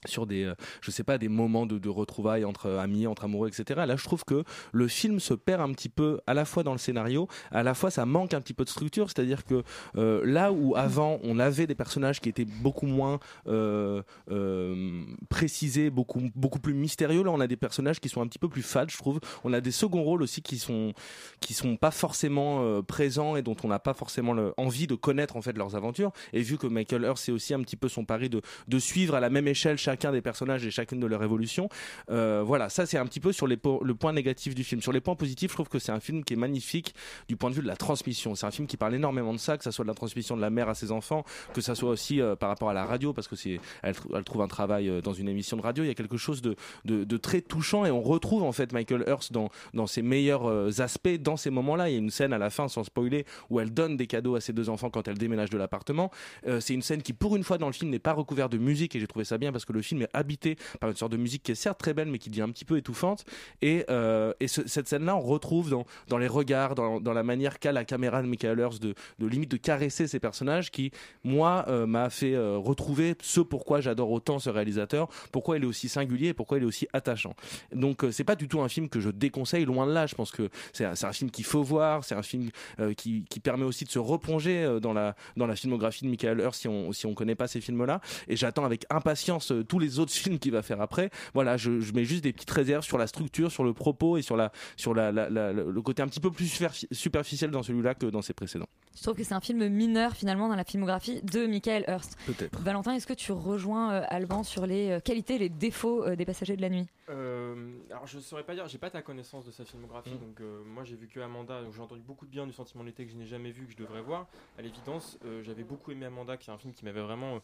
[0.05, 3.81] sur des euh, je sais pas des moments de, retrouvailles entre amis entre amoureux etc
[3.87, 6.71] là je trouve que le film se perd un petit peu à la fois dans
[6.71, 9.09] le scénario à la fois ça manque un petit peu de structure.
[9.09, 9.63] C'est à dire que
[9.97, 15.89] euh, là où avant on avait des personnages qui étaient beaucoup moins euh, euh, précisés
[15.89, 18.63] beaucoup beaucoup plus mystérieux là on a des personnages qui sont un petit peu plus
[18.63, 19.19] fades je trouve.
[19.43, 20.93] On a des seconds rôles aussi qui sont
[21.39, 25.35] qui sont pas forcément euh, présents et dont on n'a pas forcément envie de connaître
[25.35, 26.11] en fait leurs aventures.
[26.33, 29.15] Et vu que Michael Earth c'est aussi un petit peu son pari de de suivre
[29.15, 31.67] à la même échelle chacun des personnages et chacune de leurs évolutions.
[32.11, 34.81] Euh, voilà ça c'est un petit peu sur le point négatif du film.
[34.81, 36.93] Sur les points positifs je trouve que c'est un film qui est magnifique
[37.27, 38.35] du point de vue de la transmission.
[38.35, 40.41] C'est un film qui parle énormément de ça que ça soit de la transmission de
[40.41, 41.23] la mère à ses enfants
[41.55, 44.15] que ça soit aussi euh, par rapport à la radio parce que c'est elle, tr-
[44.15, 45.83] elle trouve un travail euh, dans une émission de radio.
[45.83, 49.31] Il y a quelque chose de, très touchant et on retrouve en fait Michael Earth
[49.31, 51.89] dans, dans ses meilleurs aspects dans ces moments-là.
[51.89, 54.35] Il y a une scène à la fin sans spoiler où elle donne des cadeaux
[54.35, 56.11] à ses deux enfants quand elle déménage de l'appartement.
[56.59, 58.95] C'est une scène qui pour une fois dans le film n'est pas recouverte de musique
[58.95, 61.17] et j'ai trouvé ça bien parce que le film est habité par une sorte de
[61.17, 63.25] musique qui est certes très belle mais qui devient un petit peu étouffante.
[63.61, 67.13] Et, euh, et ce- cette scène là on retrouve dans, dans les regards dans, dans
[67.13, 70.71] la manière qu'a la caméra de Michael Earth de, de limite de caresser ces personnages
[70.71, 70.91] qui
[71.23, 75.67] moi euh, m'a fait euh, retrouver ce pourquoi j'adore autant ce réalisateur pourquoi il est
[75.67, 77.35] aussi singulier pourquoi il est aussi attachant.
[77.73, 80.05] Donc c'est pas du tout un film que je déconseille loin de là.
[80.07, 82.49] Je pense que c'est un, un film qu'il faut voir c'est un film
[82.97, 86.55] qui, qui permet aussi de se replonger dans la dans la filmographie de Michael Earth
[86.55, 89.99] si on si on connaît pas ces films là et j'attends avec impatience tous les
[89.99, 91.09] autres films qu'il va faire après.
[91.33, 94.21] Voilà je, je mets juste des petites réserves sur la structure sur le propos et
[94.21, 97.63] sur la sur la, la- la- le côté un petit peu plus superfi- superficiel dans
[97.63, 98.67] celui-là que dans ses précédents.
[98.97, 102.17] Je trouve que c'est un film mineur finalement dans la filmographie de Michael Hurst.
[102.25, 102.59] peut-être.
[102.61, 106.25] Valentin, est-ce que tu rejoins euh, Alban sur les euh, qualités les défauts euh, des
[106.25, 106.87] passagers de la nuit?
[107.09, 110.61] Euh, alors je saurais pas dire, j'ai pas ta connaissance de sa filmographie, donc euh,
[110.65, 113.05] moi j'ai vu que Amanda, donc j'ai entendu beaucoup de bien du sentiment de l'été
[113.05, 114.27] que je n'ai jamais vu, que je devrais voir.
[114.57, 117.39] À l'évidence, euh, j'avais beaucoup aimé Amanda, qui est un film qui m'avait vraiment,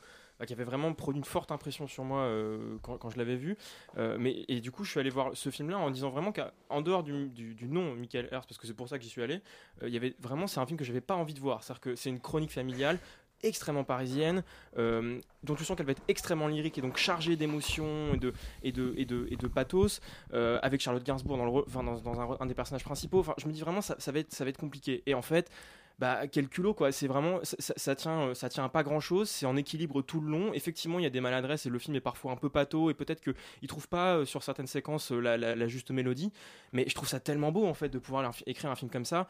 [0.45, 3.56] qui avait vraiment produit une forte impression sur moi euh, quand, je l'avais vu.
[3.98, 6.82] Euh, mais et du coup, je suis allé voir ce film-là en disant vraiment qu'en
[6.82, 9.21] dehors du, du, du nom Michael Hurst, parce que c'est pour ça que j'y suis
[9.21, 9.41] allé,
[9.82, 11.63] euh, il y avait vraiment, c'est un film que j'avais pas envie de voir.
[11.63, 13.00] C'est-à-dire que c'est une chronique familiale
[13.43, 14.43] extrêmement parisienne,
[14.76, 18.71] dont tu sens qu'elle va être extrêmement lyrique et donc chargée d'émotions et de, et,
[18.71, 20.00] de, et, de, et de pathos,
[20.32, 23.19] avec Charlotte Gainsbourg dans, le, enfin, dans, un des personnages principaux.
[23.19, 25.04] Enfin, je me dis vraiment, ça, ça, va, être, ça va être compliqué.
[25.06, 25.52] Et en fait,
[25.99, 26.91] bah, quel culot, quoi.
[26.91, 29.29] C'est vraiment, ça, tient, euh, ça tient à pas grand chose.
[29.29, 30.53] C'est en équilibre tout le long.
[30.53, 32.93] Effectivement, il y a des maladresses et le film est parfois un peu pâteau et
[32.93, 36.31] peut-être qu'il trouve pas euh, sur certaines séquences euh, la, la- juste mélodie.
[36.73, 39.27] Mais je trouve ça tellement beau, en fait, de pouvoir écrire un film comme ça.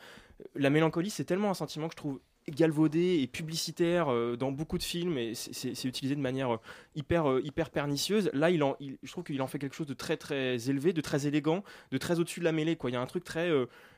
[0.55, 2.19] La mélancolie, c'est tellement un sentiment que je trouve
[2.51, 6.59] galvaudé et publicitaire euh, dans beaucoup de films et c'est- utilisé de manière euh,
[6.95, 8.29] hyper euh, hyper pernicieuse.
[8.33, 10.93] Là il en il- je trouve qu'il en fait quelque chose de très très élevé
[10.93, 12.89] de très élégant de très au-dessus de la mêlée quoi.
[12.89, 13.49] Il y a un truc très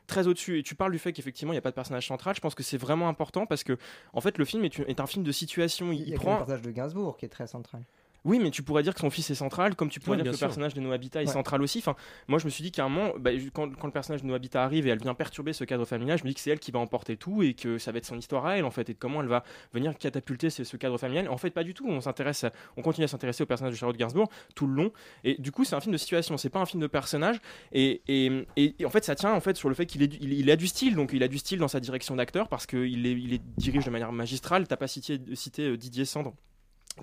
[0.07, 0.59] très au-dessus.
[0.59, 2.35] Et tu parles du fait qu'effectivement il n'y a pas de personnage central.
[2.35, 3.77] Je pense que c'est vraiment important parce que
[4.13, 5.91] en fait le film est, un film de situation.
[5.91, 7.83] Il, Il y a prend le personnage de Gainsbourg qui est très central.
[8.27, 10.35] Oui, mais tu pourrais dire que son fils est central, comme tu pourrais dire que
[10.35, 11.79] le personnage de No Habitat est central aussi.
[11.79, 11.95] Enfin,
[12.27, 14.33] moi, je me suis dit qu'à un moment, bah, quand, quand le personnage de No
[14.33, 16.59] Habitat arrive et elle vient perturber ce cadre familial, je me dis que c'est elle
[16.59, 18.89] qui va emporter tout et que ça va être son histoire à elle, en fait,
[18.89, 21.29] et de comment elle va venir catapulter ce, ce cadre familial.
[21.29, 21.87] En fait, pas du tout.
[21.87, 24.91] On s'intéresse, on continue à s'intéresser au personnage de Charlotte Gainsbourg tout le long.
[25.23, 26.37] Et du coup, c'est un film de situation.
[26.37, 27.37] C'est pas un film de personnage.
[27.71, 30.33] Et, et, et- et en fait, ça tient en fait sur le fait qu'il il,
[30.33, 30.95] il a du style.
[30.95, 33.85] Donc, il a du style dans sa direction d'acteur parce qu'il est, il est dirige
[33.85, 34.67] de manière magistrale.
[34.67, 36.33] T'as pas cité, cité euh, Didier Sandre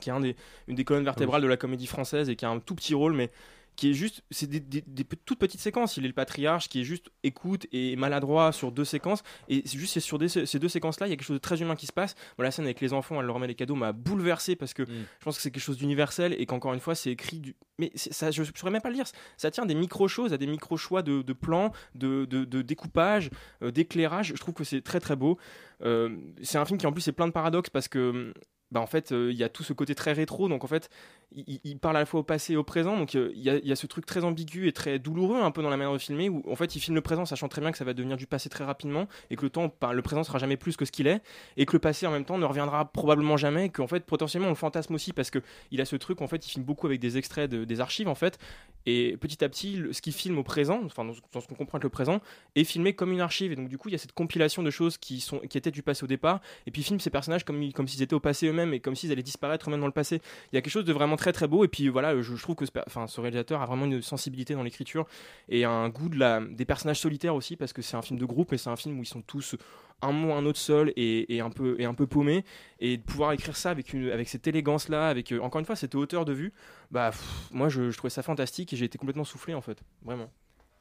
[0.00, 0.37] qui est un des,
[0.68, 3.12] une des colonnes vertébrales de la comédie française et qui a un tout petit rôle,
[3.14, 3.30] mais
[3.76, 5.96] qui est juste, c'est des, des- toutes petites séquences.
[5.96, 9.24] Il est le patriarche qui est juste écoute et maladroit sur deux séquences.
[9.48, 11.40] Et c'est juste c'est sur des- ces deux séquences-là, il y a quelque chose de
[11.40, 12.14] très humain qui se passe.
[12.38, 14.85] Bon, la scène avec les enfants, elle leur remet les cadeaux, m'a bouleversé parce que
[14.87, 17.57] je pense que c'est quelque chose d'universel et qu'encore une fois, c'est écrit du.
[17.80, 19.07] Mais ça, je ne saurais même pas le dire.
[19.37, 23.28] Ça tient des micro-choses à des micro-choix de, de plans, de, de, de découpage,
[23.62, 24.28] euh, d'éclairage.
[24.37, 25.37] Je trouve que c'est très très beau.
[25.83, 28.33] Euh, c'est un film qui en plus est plein de paradoxes parce que
[28.74, 30.90] bah en fait euh, il y a tout ce côté très rétro donc en fait
[31.37, 33.76] il, parle à la fois au passé et au présent donc euh, il y, a,
[33.76, 36.42] ce truc très ambigu et très douloureux un peu dans la manière de filmer où
[36.48, 38.48] en fait il filme le présent sachant très bien que ça va devenir du passé
[38.48, 41.22] très rapidement et que le temps le présent sera jamais plus que ce qu'il est
[41.56, 44.48] et que le passé en même temps ne reviendra probablement jamais et qu'en fait potentiellement
[44.48, 45.38] on le fantasme aussi parce que
[45.70, 48.08] il a ce truc en fait il filme beaucoup avec des extraits de- des archives
[48.08, 48.38] en fait
[48.87, 51.84] et petit à petit ce qu'il filme au présent enfin dans, ce- qu'on comprend être
[51.84, 52.20] le présent
[52.54, 54.70] est filmé comme une archive et donc du coup il y a cette compilation de
[54.70, 57.44] choses qui sont qui étaient du passé au départ et puis il filme ces personnages
[57.44, 60.20] comme s'ils étaient au passé eux-mêmes et comme s'ils allaient disparaître eux-mêmes dans le passé.
[60.53, 62.57] Il y a quelque chose de vraiment très très beau et puis voilà je, trouve
[62.57, 65.07] que ce, réalisateur a vraiment une sensibilité dans l'écriture
[65.48, 68.24] et un goût de la, des personnages solitaires aussi parce que c'est un film de
[68.24, 69.57] groupe mais c'est un film où ils sont tous
[70.03, 72.44] un mot un autre seul et, un peu et un peu paumés.
[72.81, 75.64] Et de pouvoir écrire ça avec une avec cette élégance là avec euh, encore une
[75.64, 76.53] fois cette hauteur de vue
[76.90, 77.11] bah
[77.50, 79.83] moi je, je trouvais ça fantastique et j'ai été complètement soufflé en fait.
[80.03, 80.31] Vraiment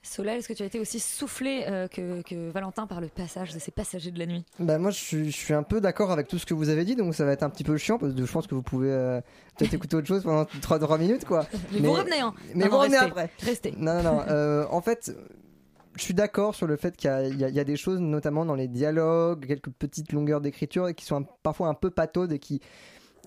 [0.06, 3.54] Solal, est-ce que tu as été aussi soufflé euh, que, que Valentin par le passage
[3.54, 4.44] de ces passagers de la nuit?
[4.60, 6.84] Bah moi je suis, je suis un peu d'accord avec tout ce que vous avez
[6.84, 8.62] dit donc ça va être un petit peu chiant parce que je pense que vous
[8.64, 9.22] pouvez euh,
[9.58, 11.46] peut-être écouter autre chose pendant 3, 3 minutes quoi.
[11.72, 12.34] Mais vous revenez, hein.
[12.54, 13.12] Mais Non, vous non, revenez restez.
[13.12, 13.30] après.
[13.42, 13.74] Restez.
[13.78, 14.22] Non non non.
[14.28, 15.16] euh, en fait
[15.96, 18.68] je suis d'accord sur le fait qu'il y a, y des choses notamment dans les
[18.68, 22.62] dialogues, quelques petites longueurs d'écriture qui sont un- parfois un peu pataudes et qui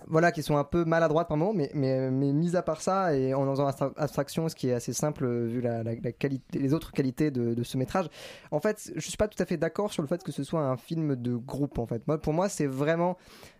[0.08, 3.14] voilà, qui sont un peu maladroites par moment, mais, mais, mais mis à part ça,
[3.14, 6.74] et en faisant abstra- abstraction, ce qui est assez simple euh, vu la, qualité, les
[6.74, 8.06] autres qualités de, ce métrage,
[8.50, 10.60] en fait, je suis pas tout à fait d'accord sur le fait que ce soit
[10.60, 11.78] un film de groupe.
[11.78, 13.16] En fait, pour moi, c'est vraiment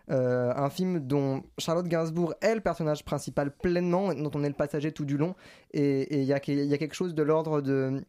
[0.09, 4.55] euh, un film dont Charlotte Gainsbourg est le personnage principal pleinement, dont on est le
[4.55, 5.35] passager tout du long,
[5.73, 8.01] et il y, a y a quelque chose de l'ordre de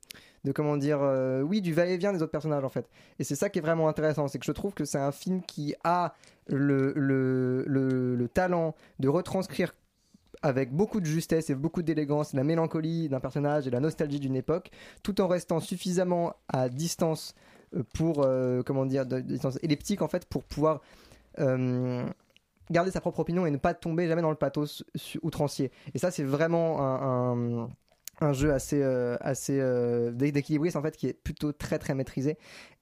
[0.44, 3.48] de comment dire euh, oui du va-et-vient des autres personnages en fait et c'est ça
[3.48, 6.14] qui est vraiment intéressant c'est que je trouve que c'est un film qui a
[6.48, 9.72] le, le, le, le talent de retranscrire
[10.42, 14.36] avec beaucoup de justesse et beaucoup d'élégance la mélancolie d'un personnage et la nostalgie d'une
[14.36, 14.70] époque
[15.02, 17.34] tout en restant suffisamment à distance
[17.74, 20.80] euh, pour euh, comment dire de, en fait pour pouvoir
[21.38, 22.06] euh,
[22.70, 24.84] garder sa propre opinion et ne pas tomber jamais dans le pathos
[25.22, 25.70] outrancier.
[25.94, 27.68] Et ça c'est vraiment un
[28.20, 31.94] un jeu assez euh, assez euh, d'é- d'équilibriste en fait qui est plutôt très très
[31.94, 32.36] maîtrisé.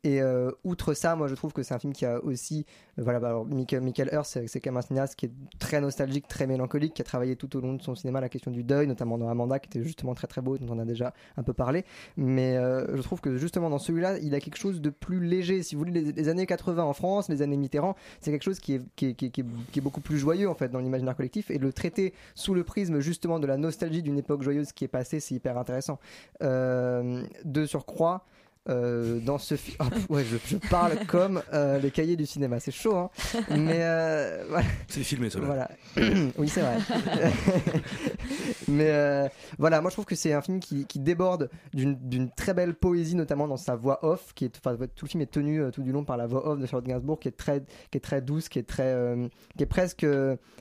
[0.04, 2.64] Et euh, outre ça moi je trouve que c'est un film qui a aussi
[2.98, 5.80] euh, voilà bah, alors Michael, Michael Hurst c'est quand même un cinéaste qui est très
[5.80, 8.62] nostalgique très mélancolique qui a travaillé tout au long de son cinéma la question du
[8.62, 11.42] deuil notamment dans Amanda qui était justement très très beau dont on a déjà un
[11.42, 11.84] peu parlé.
[12.16, 12.56] Mais
[12.94, 15.62] je trouve que justement dans celui-là il a quelque chose de plus léger.
[15.62, 18.74] Si vous voulez les, années 80 en France les années Mitterrand c'est quelque chose qui
[18.74, 20.78] est, qui, est, qui, est, qui est- qui est beaucoup plus joyeux en fait dans
[20.80, 21.50] l'imaginaire collectif.
[21.50, 24.88] Et le traiter sous le prisme justement de la nostalgie d'une époque joyeuse qui est
[24.88, 25.98] passée c'est hyper intéressant.
[26.42, 28.24] Euh, de surcroît
[28.68, 29.76] euh, dans ce film,
[30.08, 33.10] ouais, je, je parle comme euh, les cahiers du cinéma, c'est chaud, hein.
[33.50, 34.66] Mais euh, voilà.
[34.88, 35.28] C'est filmé.
[35.40, 35.70] Voilà.
[36.38, 36.78] oui, c'est vrai.
[38.68, 42.54] Mais euh, voilà, moi je trouve que c'est un film qui, qui déborde d'une très
[42.54, 45.62] belle poésie, notamment dans sa voix off, qui est, enfin, tout le film est tenu
[45.72, 48.00] tout du long par la voix off de Charlotte Gainsbourg, qui est très, qui est
[48.00, 48.94] très douce, qui est très,
[49.56, 50.06] qui est presque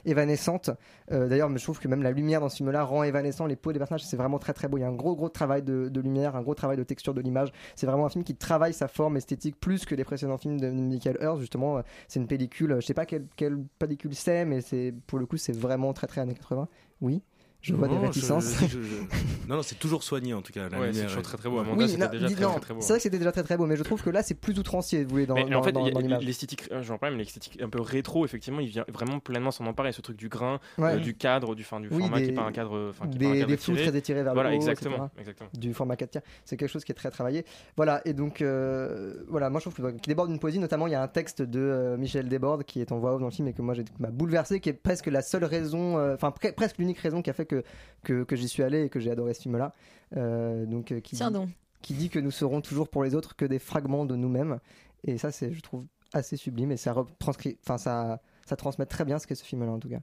[0.05, 0.69] évanescente.
[1.09, 3.79] D'ailleurs, je trouve que même la lumière dans ce film-là rend évanescent les peaux des
[3.79, 4.05] personnages.
[4.05, 4.77] C'est vraiment très très beau.
[4.77, 7.13] Il y a un gros gros travail de, de lumière, un gros travail de texture
[7.13, 7.51] de l'image.
[7.75, 10.69] C'est vraiment un film qui travaille sa forme esthétique plus que les précédents films de
[10.69, 11.39] Michael Hurst.
[11.41, 12.73] Justement, euh, c'est une pellicule.
[12.73, 15.93] euh, Je sais pas quelle, quelle pellicule c'est, mais c'est pour le coup c'est vraiment
[15.93, 16.67] très très années 80.
[17.01, 17.21] Oui?
[17.65, 18.53] Je vois des Non, je- réticences.
[18.61, 20.69] je- je- Non, non, c'est toujours soigné en tout cas.
[20.69, 21.59] La Ouais, c'est toujours très, très beau.
[21.59, 22.81] Amanda, Oui, c'était déjà très, très, très beau.
[22.81, 24.57] C'est vrai que c'était déjà très très beau, mais je trouve que là c'est plus
[24.59, 26.23] outrancier, vous voulez, dans, Mais dans- en fait, dans- il y a- dans l'image.
[26.23, 29.65] l'esthétique, euh, j'en parle, mais l'esthétique un peu rétro, effectivement, il vient vraiment pleinement s'en
[29.65, 29.91] emparer.
[29.91, 30.93] Ce truc du grain, Ouais.
[30.95, 33.15] euh, du cadre, du, fin, du Oui, format qui des- est pas un cadre, qui
[33.15, 35.09] est des, pas un cadre des flous très étirés vers voilà, le haut, exactement, etc.
[35.19, 35.49] exactement.
[35.53, 36.21] du format 4 tiers.
[36.43, 37.45] C'est quelque chose qui est très travaillé.
[37.77, 40.91] Voilà, et donc, euh, voilà, moi je trouve que- qu'il déborde d'une poésie, notamment il
[40.91, 43.47] y a un texte de Michel Desbordes qui est en voix off dans le film
[43.47, 46.99] et que moi j'ai bouleversé, qui est presque la seule raison, enfin pre- presque l'unique
[46.99, 47.54] raison qui a fait que,
[48.03, 49.73] que, que j'y suis allé et que j'ai adoré ce film-là.
[50.15, 51.49] Euh, donc, euh, qui, Tiens dit, donc.
[51.81, 54.59] qui dit que nous serons toujours pour les autres que des fragments de nous-mêmes.
[55.03, 59.05] Et ça, c'est, je trouve, assez sublime et ça retranscrit, enfin, ça, ça transmet très
[59.05, 59.99] bien ce qu'est ce film-là en tout cas.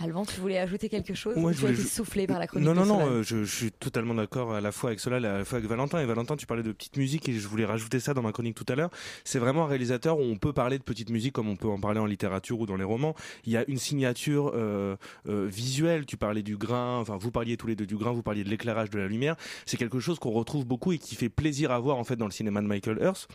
[0.00, 2.46] Alban, tu voulais ajouter quelque chose je tu as voulais été ju- soufflé par la
[2.46, 4.90] chronique Non, non, de non, Solal euh, je, je suis totalement d'accord à la fois
[4.90, 6.00] avec cela, à la fois avec Valentin.
[6.00, 8.54] Et Valentin, tu parlais de petite musique et je voulais rajouter ça dans ma chronique
[8.54, 8.90] tout à l'heure.
[9.24, 11.80] C'est vraiment un réalisateur où on peut parler de petite musique comme on peut en
[11.80, 13.14] parler en littérature ou dans les romans.
[13.44, 14.96] Il y a une signature euh,
[15.28, 16.06] euh, visuelle.
[16.06, 18.50] Tu parlais du grain, enfin vous parliez tous les deux du grain, vous parliez de
[18.50, 19.34] l'éclairage de la lumière.
[19.66, 22.26] C'est quelque chose qu'on retrouve beaucoup et qui fait plaisir à voir en fait dans
[22.26, 23.28] le cinéma de Michael Hurst.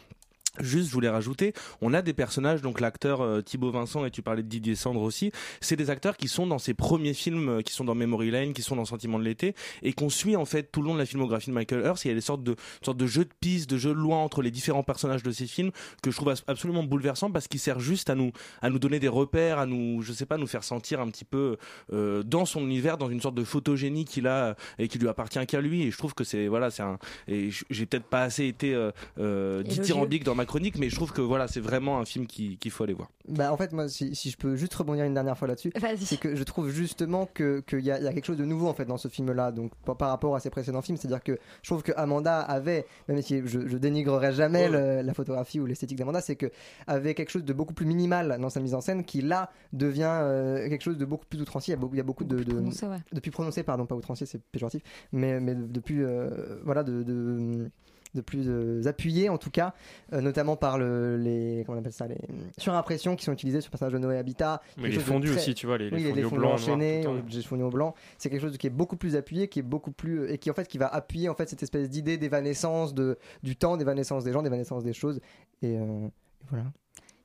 [0.60, 4.22] Juste, je voulais rajouter, on a des personnages, donc l'acteur euh, Thibaut Vincent et tu
[4.22, 7.62] parlais de Didier Sandre aussi, c'est des acteurs qui sont dans ses premiers films, euh,
[7.62, 10.46] qui sont dans Memory Lane, qui sont dans Sentiment de l'été, et qu'on suit en
[10.46, 12.06] fait tout le long de la filmographie de Michael Hurst.
[12.06, 14.20] Il y a des sortes de, sortes de jeux de pistes, de jeux de loin
[14.20, 15.72] entre les différents personnages de ces films
[16.04, 19.08] que je trouve absolument bouleversant parce qu'il sert juste à nous, à nous donner des
[19.08, 21.58] repères, à nous, je sais pas, nous faire sentir un petit peu
[21.92, 25.44] euh, dans son univers, dans une sorte de photogénie qu'il a et qui lui appartient
[25.48, 25.82] qu'à lui.
[25.82, 28.92] Et je trouve que c'est voilà, c'est un, et j'ai peut-être pas assez été euh,
[29.18, 32.58] euh, dithyrambique dans ma chronique, mais je trouve que voilà, c'est vraiment un film qui-
[32.58, 33.10] qu'il faut aller voir.
[33.30, 36.20] Bah en fait moi si, si je peux juste rebondir une dernière fois là-dessus, c'est
[36.20, 38.86] que je trouve justement que qu'il y, y a quelque chose de nouveau en fait
[38.86, 41.84] dans ce film-là donc par, par rapport à ses précédents films, c'est-à-dire que je trouve
[41.84, 46.20] que Amanda avait même si je, je dénigrerai jamais le- la photographie ou l'esthétique d'Amanda,
[46.22, 46.52] c'est que
[46.88, 50.04] avait quelque chose de beaucoup plus minimal dans sa mise en scène qui là devient
[50.22, 51.74] euh, quelque chose de beaucoup plus outrancier.
[51.74, 52.98] Il y a beaucoup, il y a beaucoup de, de prononcé, ouais.
[53.14, 56.84] de plus prononcé pardon pas outrancier c'est péjoratif mais mais de, de plus euh, voilà
[56.84, 57.70] de, de
[58.16, 59.74] de plus euh, appuyé en tout cas,
[60.14, 62.18] euh, notamment par le, les comment on appelle ça les
[62.58, 64.62] surimpressions qui sont utilisées sur le personnage de Noé Habitat.
[64.78, 66.54] Mais les fondus très- aussi, tu vois, les- les oui, fondus au fondus blanc, noir,
[66.60, 67.96] enchaînés, les fondus au blanc.
[68.18, 70.54] C'est quelque chose qui est beaucoup plus appuyé, qui est beaucoup plus et qui en
[70.54, 74.32] fait qui va appuyer en fait cette espèce d'idée d'évanescence de du temps, d'évanescence des
[74.32, 75.20] gens, d'évanescence des choses
[75.62, 76.66] et, euh, et voilà.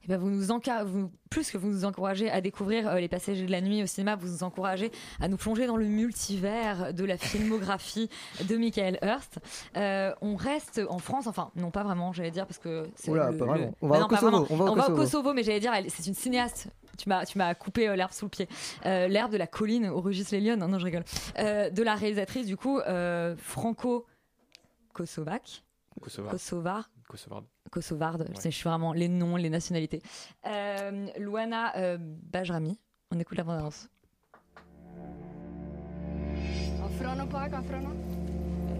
[0.08, 0.46] Eh ben, vous nous
[0.86, 3.86] vous- plus que vous nous encouragez à découvrir euh, les passagers de la nuit au
[3.86, 4.90] cinéma, vous nous encouragez
[5.20, 8.08] à nous plonger dans le multivers de la filmographie
[8.48, 9.38] de Michael Hurst.
[9.76, 13.30] Euh, on reste en France, enfin non pas vraiment, j'allais dire parce que c'est Oula,
[13.30, 13.74] le- pas le- vraiment.
[13.82, 14.72] On va non, au pas Kosovo, vraiment.
[14.72, 15.34] on va au Kosovo.
[15.34, 16.68] mais j'allais dire, c'est une cinéaste.
[16.96, 18.48] Tu m'as, tu m'as coupé euh, l'herbe sous le pied.
[18.86, 20.58] Euh, l'herbe de la colline au Rugis les Lyonnes.
[20.58, 21.04] Non, non, je rigole.
[21.38, 25.62] Euh, de la réalisatrice du coup euh, franco-kosovaque.
[26.00, 26.32] Kosovar.
[26.32, 26.32] Kosovar.
[26.32, 26.90] Kosovar.
[27.08, 30.02] Kosovarde, je sais, je suis vraiment les noms, les nationalités.
[30.46, 32.78] Euh, Luana euh, Bajrami,
[33.10, 33.88] on écoute la bande-annonce.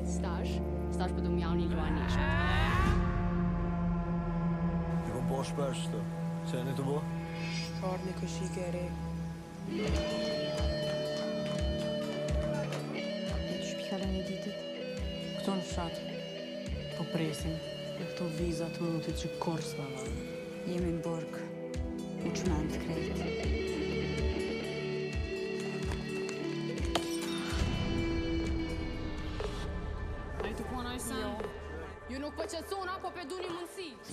[0.08, 0.48] Staš,
[0.92, 1.72] staš pa dom javni ne
[14.06, 14.50] ne dite.
[15.40, 15.92] Kto on šat?
[16.98, 17.77] Popresim.
[17.98, 20.02] Jak to vizat moti që korsna në?
[20.70, 21.40] Jemi në borg,
[22.22, 22.78] u që menë
[31.08, 31.67] Jo.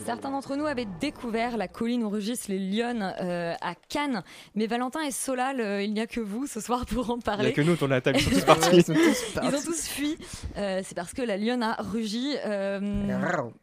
[0.05, 4.23] Certains d'entre nous avaient découvert la colline où rugissent les lionnes euh, à Cannes,
[4.55, 7.23] mais Valentin et Solal, euh, il n'y a que vous ce soir pour en Il
[7.23, 7.43] parler.
[7.45, 8.69] n'y a que nous la table, ils sont tous partis.
[8.75, 10.17] Ils sont tous Ils ont tous fui.
[10.57, 12.35] Euh, c'est parce que la lionne a rugi.
[12.45, 13.53] euh, Waouh.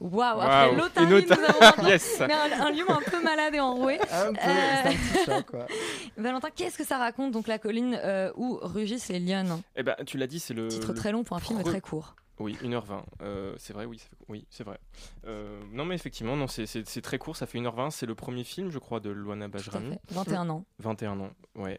[0.00, 2.16] Waouh, après Waouh, l'otarie, nous avons Yes.
[2.26, 3.98] mais un, un lion un peu malade et enroué.
[4.10, 5.66] Un peu, Euh, c'est un petit chat, quoi.
[6.16, 9.94] Valentin, qu'est-ce que ça raconte donc la colline euh, où rugissent les lionnes Eh ben,
[10.06, 10.68] tu l'as dit, c'est le.
[10.68, 12.16] Titre le très long pour un film pre- très court.
[12.38, 13.04] Oui, 1h20.
[13.20, 14.80] Euh, c'est vrai, oui, ça fait- oui, c'est vrai.
[15.26, 17.90] Euh, non, mais effectivement, non, c'est- très court, ça fait 1h20.
[17.90, 19.90] C'est le premier film, je crois, de Luana Bajrami.
[20.08, 20.14] fait.
[20.14, 20.64] 21 ans.
[20.78, 21.78] 21 ans, ouais.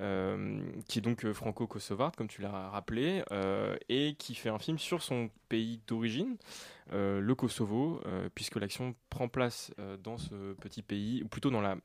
[0.00, 3.22] Euh, qui est donc franco-kosovarde, comme tu l'as rappelé,
[3.88, 6.36] et qui fait un film sur son pays d'origine,
[6.90, 8.00] le Kosovo,
[8.34, 9.70] puisque l'action prend place
[10.02, 11.76] dans ce petit pays, ou plutôt dans la,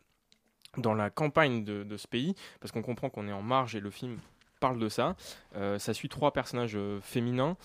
[0.77, 3.81] dans la campagne de, de ce pays, parce qu'on comprend qu'on est en marge et
[3.81, 4.17] le film
[4.61, 5.15] parle de ça.
[5.53, 7.57] Ça suit trois personnages féminins.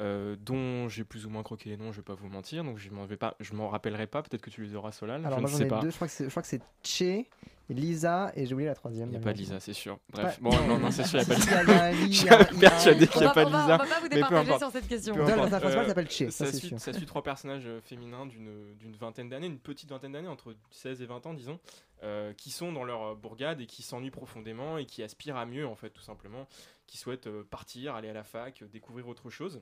[0.00, 2.78] Euh, dont j'ai plus ou moins croqué les noms, je vais pas vous mentir, donc
[2.78, 4.22] je m'en vais pas, je m'en rappellerai pas.
[4.22, 5.24] Peut-être que tu les auras, Solal.
[5.26, 5.80] Alors je moi ne j'en sais ai pas.
[5.80, 6.08] deux, je crois
[6.42, 7.26] que c'est, Che,
[7.68, 9.08] Lisa et j'ai oublié la troisième.
[9.08, 9.98] Il n'y a pas Lisa, c'est sûr.
[10.10, 10.50] Bref, Ouais.
[10.50, 11.68] bon, non, non, c'est sûr, il n'y a pas de Si, il y a- il
[11.68, 13.64] y a un lit, Je suis persuadé qu'il n'y a pas Lisa.
[13.64, 15.14] on va pas vous départager sur cette question.
[15.16, 16.80] Non, principal s'appelle Che, ça, suit, sûr.
[16.80, 20.56] ça suit trois personnages euh, féminins d'une d'une vingtaine d'années, une petite vingtaine d'années, entre
[20.70, 21.60] 16 et 20 ans, disons,
[22.02, 25.46] euh, qui sont dans leur euh, bourgade et qui s'ennuient profondément et qui aspirent à
[25.46, 26.48] mieux, en fait, tout simplement,
[26.86, 29.60] qui souhaitent euh, partir, aller à la fac, euh, découvrir autre chose.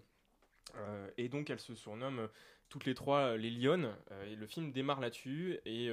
[0.76, 2.26] Euh, et donc elles se surnomment euh,
[2.68, 3.94] toutes les trois euh, les lionnes
[4.30, 5.58] et le film démarre là-dessus.
[5.64, 5.88] Et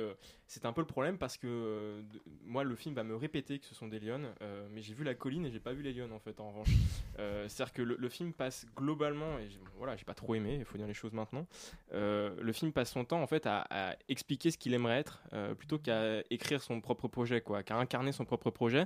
[0.48, 3.66] c'est un peu le problème parce que de- moi le film va me répéter que
[3.66, 4.28] ce sont des lionnes
[4.72, 6.68] mais j'ai vu la colline et j'ai pas vu les lionnes en fait en revanche.
[7.18, 10.14] Euh, c'est à dire que le, le film passe globalement et bon, voilà j'ai pas
[10.14, 11.48] trop aimé il faut dire les choses maintenant.
[11.94, 15.22] Le film passe son temps en fait à, à expliquer ce qu'il aimerait être
[15.58, 18.86] plutôt qu'à écrire son propre projet quoi qu'à incarner son propre projet.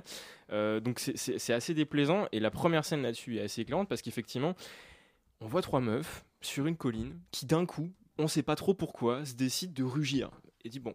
[0.50, 2.28] Donc c'est assez déplaisant.
[2.30, 4.54] Et la première scène là-dessus est assez éclairante parce qu'effectivement
[5.40, 9.24] on voit trois meufs sur une colline qui d'un coup, on sait pas trop pourquoi,
[9.24, 10.30] se décident de rugir
[10.64, 10.94] et dit bon,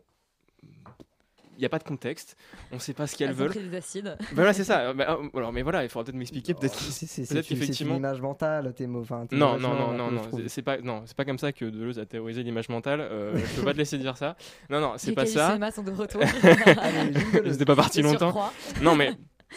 [1.58, 2.36] il n'y a pas de contexte,
[2.74, 3.50] on sait pas ce qu'elles Elles ont veulent.
[3.52, 4.18] pris des acides.
[4.20, 4.94] Ben voilà, c'est ça.
[4.94, 6.54] Ben, euh, alors, mais voilà, il faudra peut-être m'expliquer.
[6.54, 9.06] Peut-être Oh, C'est, c'est une image mentale, tes mots.
[9.32, 12.06] Non, non, non, non, non, c'est- pas, non, c'est pas comme ça que Deleuze a
[12.06, 13.00] théorisé l'image mentale.
[13.00, 14.36] Euh, je peux pas te laisser dire ça.
[14.70, 15.48] Non, non, c'est Les pas ça.
[15.48, 16.22] cinéma sont de retour.
[17.46, 18.52] Étaient pas partis De longtemps.
[18.82, 19.12] Non, mais.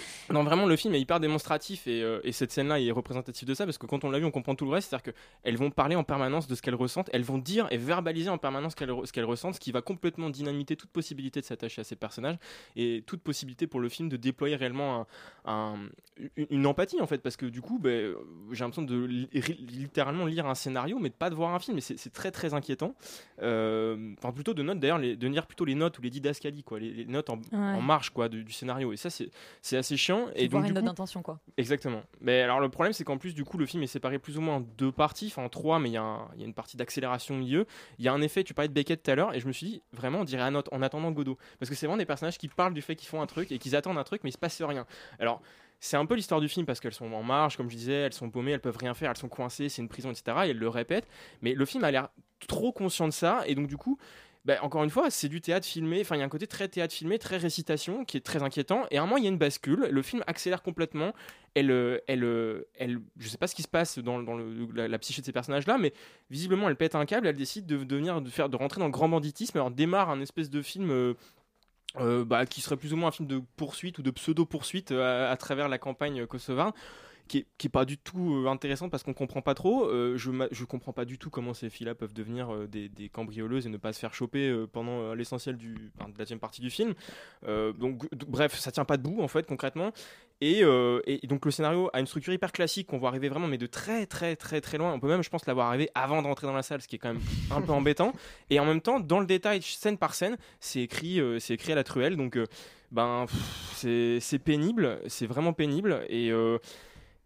[0.31, 3.55] Non, vraiment, le film est hyper démonstratif et, euh, et cette scène-là est représentative de
[3.55, 4.91] ça parce que quand on l'a vu, on comprend tout le reste.
[4.91, 8.29] C'est-à-dire qu'elles vont parler en permanence de ce qu'elles ressentent, elles vont dire et verbaliser
[8.29, 11.41] en permanence ce qu'elles re- ce qu'elles ressentent, ce qui va complètement dynamiter toute possibilité
[11.41, 12.37] de s'attacher à ces personnages
[12.77, 15.07] et toute possibilité pour le film de déployer réellement
[15.47, 15.79] un- un-
[16.37, 17.19] une, une empathie en fait.
[17.23, 18.15] Parce que du coup, ben,
[18.53, 21.79] j'ai l'impression de li- littéralement lire un scénario mais de pas de voir un film
[21.79, 22.95] et c'est très très inquiétant.
[23.43, 26.79] Euh, Enfin, plutôt de notes d'ailleurs, de lire plutôt les notes ou les didascalies, quoi,
[26.79, 28.93] les, les notes en, en marge quoi, du, du scénario.
[28.93, 29.31] Et ça, c'est
[29.63, 30.27] c'est assez chiant.
[30.35, 31.41] Et donc, une note d'intention, quoi.
[31.57, 32.03] Exactement.
[32.21, 34.41] Mais alors le problème c'est qu'en plus du coup le film est séparé plus ou
[34.41, 37.35] moins en deux parties, enfin en trois, mais il y, y a une partie d'accélération
[37.35, 37.67] au milieu.
[37.99, 39.53] Il y a un effet, tu parlais de Beckett tout à l'heure, et je me
[39.53, 42.07] suis dit vraiment on dirait un autre en attendant Godot, parce que c'est vraiment des
[42.07, 44.31] personnages qui parlent du fait qu'ils font un truc et qu'ils attendent un truc, mais
[44.31, 44.87] il se passe rien.
[45.19, 45.41] Alors
[45.81, 48.13] c'est un peu l'histoire du film parce qu'elles sont en marge, comme je disais, elles
[48.13, 50.37] sont paumées, elles peuvent rien faire, elles sont coincées, c'est une prison, etc.
[50.45, 51.07] Et elles le répètent,
[51.41, 52.09] mais le film a l'air
[52.47, 53.99] trop conscient de ça, et donc du coup.
[54.49, 56.01] Bah, encore une fois, c'est du théâtre filmé.
[56.01, 58.87] Enfin, il y a un côté très théâtre filmé, très récitation, qui est très inquiétant.
[58.91, 59.89] Et à un moment, il y a une bascule.
[59.91, 61.13] Le film accélère complètement.
[61.55, 64.19] Elle, euh, elle, euh, elle, je sais pas ce qui se passe dans,
[64.75, 65.93] la, la psyché de ces personnages-là, mais
[66.31, 67.27] visiblement, elle pète un câble.
[67.27, 69.59] Elle décide de devenir, de faire, de rentrer dans le grand banditisme.
[69.59, 71.15] Alors démarre un espèce de film.
[71.97, 74.93] euh, bah, qui serait plus ou moins un film de poursuite ou de pseudo poursuite
[74.93, 76.75] euh, à, à travers la campagne kosovarde
[77.29, 79.85] qui est, qui est pas du tout euh, intéressante parce qu'on comprend pas trop.
[79.85, 83.09] Euh, je, je comprends pas du tout comment ces filles-là peuvent devenir euh, des, des
[83.09, 86.41] cambrioleuses et ne pas se faire choper euh, pendant l'essentiel du, enfin, de la deuxième
[86.41, 86.95] partie du film.
[87.47, 89.93] Donc, bref, ça tient pas debout en fait concrètement.
[90.41, 93.59] Et, et donc le scénario a une structure hyper classique qu'on voit arriver vraiment mais
[93.59, 94.93] de très très très très loin.
[94.93, 96.99] On peut même je pense l'avoir arrivé avant d'entrer dans la salle, ce qui est
[96.99, 98.13] quand même un peu embêtant.
[98.49, 101.77] Et en même temps, dans le détail, scène par scène, c'est écrit, c'est écrit à
[101.77, 102.17] la truelle.
[102.17, 102.39] Donc
[102.91, 103.27] ben
[103.75, 106.01] c'est c'est pénible, c'est vraiment pénible.
[106.09, 106.33] Et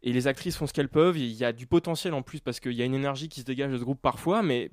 [0.03, 1.16] et les actrices font ce qu'elles peuvent.
[1.16, 3.44] Il y a du potentiel en plus parce qu'il y a une énergie qui se
[3.44, 4.70] dégage de ce groupe parfois, mais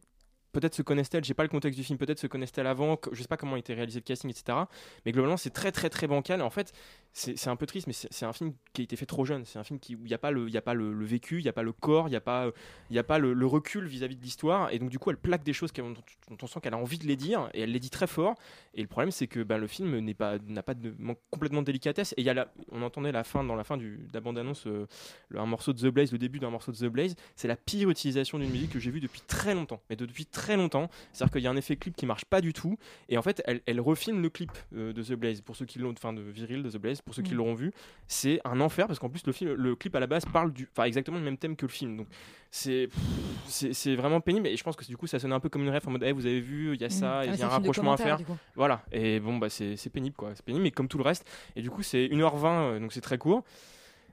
[0.51, 1.23] peut-être se connaissent-elles.
[1.23, 1.97] J'ai pas le contexte du film.
[1.97, 2.97] Peut-être se connaissent-elles avant.
[3.11, 4.57] Je sais pas comment été réalisé le casting, etc.
[5.05, 6.41] Mais globalement, c'est très très très bancal.
[6.41, 6.73] En fait,
[7.11, 9.43] c'est un peu triste, mais c'est un film qui a été fait trop jeune.
[9.45, 11.39] C'est un film qui où il n'y a pas le, y a pas le, vécu,
[11.39, 12.49] il n'y a pas le corps, il n'y a pas,
[12.91, 14.71] y a pas le, recul vis-à-vis de l'histoire.
[14.71, 15.93] Et donc du coup, elle plaque des choses dont,
[16.41, 18.35] on sent qu'elle a envie de les dire et elle les dit très fort.
[18.73, 21.61] Et le problème, c'est que ben, le film n'est pas, n'a pas de manque complètement
[21.61, 22.13] de délicatesse.
[22.17, 24.67] Et y a la, on entendait la fin dans la fin du, de la bande-annonce,
[24.67, 24.85] euh,
[25.35, 27.15] un morceau de The Blaze, le début d'un morceau de The Blaze.
[27.35, 29.81] C'est la pire utilisation d'une musique que j'ai vue depuis très longtemps.
[29.89, 30.89] Mais de- depuis très longtemps.
[31.11, 32.77] C'est-à-dire qu'il y a un effet clip qui marche pas du tout.
[33.09, 35.79] Et en fait, elle, elle refilme le clip euh, de The Blaze pour ceux qui
[35.79, 37.37] l'ont, enfin de Viril de The Blaze pour ceux qui Mm.
[37.37, 37.71] l'auront vu.
[38.07, 40.67] C'est un enfer parce qu'en plus le film, le clip à la base parle du,
[40.71, 41.97] enfin exactement le même thème que le film.
[41.97, 42.07] Donc
[42.51, 42.89] c'est,
[43.45, 44.47] c'est, c'est vraiment pénible.
[44.47, 46.03] Et je pense que du coup ça sonne un peu comme une ref en mode,
[46.03, 46.91] Eh, vous avez vu, il y a Mm.
[46.91, 48.19] ça, Ah, il y a un rapprochement à faire.
[48.55, 48.83] Voilà.
[48.91, 50.31] Et bon bah c'est, c'est pénible quoi.
[50.35, 51.27] C'est pénible, mais comme tout le reste.
[51.55, 53.43] Et du coup c'est 1h20 euh, donc c'est très court.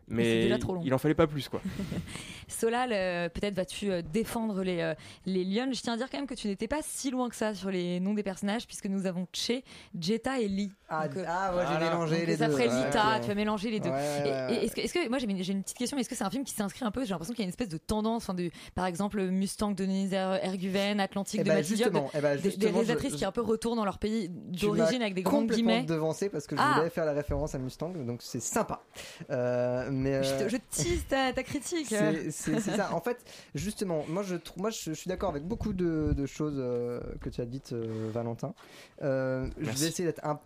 [0.09, 0.83] Mais c'est Mais déjà trop long.
[0.85, 1.61] il en fallait pas plus quoi.
[2.49, 4.95] Solal, euh, peut-être vas-tu euh, défendre les, euh,
[5.27, 5.69] les lions.
[5.73, 7.71] Je tiens à dire quand même que tu n'étais pas si loin que ça sur
[7.71, 9.63] les noms des personnages, puisque nous avons Che,
[9.99, 10.71] Jetta et Lee.
[10.89, 11.91] Ah, Donc, euh, ah, ouais, j'ai voilà.
[11.91, 12.53] mélangé Donc, les ça deux.
[12.53, 13.91] ferait Ouais, Lita, tu as mélangé les deux.
[13.91, 15.77] Ouais, ouais, Et- ouais, et est-ce que, est-ce que- moi j'ai une, j'ai une petite
[15.77, 17.05] question, mais est-ce que c'est un film qui s'inscrit un peu?
[17.05, 19.75] J'ai l'impression qu'il y a une espèce de tendance, enfin, de, par exemple Mustang de
[19.85, 23.13] Denise Er- Erguven, Atlantique Eh de ben, Mathieu Diop, justement, eh ben, des- justement, réalisatrices
[23.15, 25.83] je- qui un peu retournent dans leur pays d'origine avec des grands complètement guillemets.
[25.87, 26.75] devancé parce que je Ah.
[26.79, 28.83] voulais faire la référence à Mustang, donc c'est sympa.
[29.31, 31.89] Euh, mais Je, euh, te- je tease ta, ta critique.
[32.31, 32.95] c'est ça.
[32.95, 33.19] En fait,
[33.55, 37.01] justement, moi je trouve, moi je, je suis d'accord avec beaucoup de, de choses euh,
[37.21, 38.55] que tu as dites, euh, Valentin.
[39.03, 40.41] Euh, je vais essayer d'être un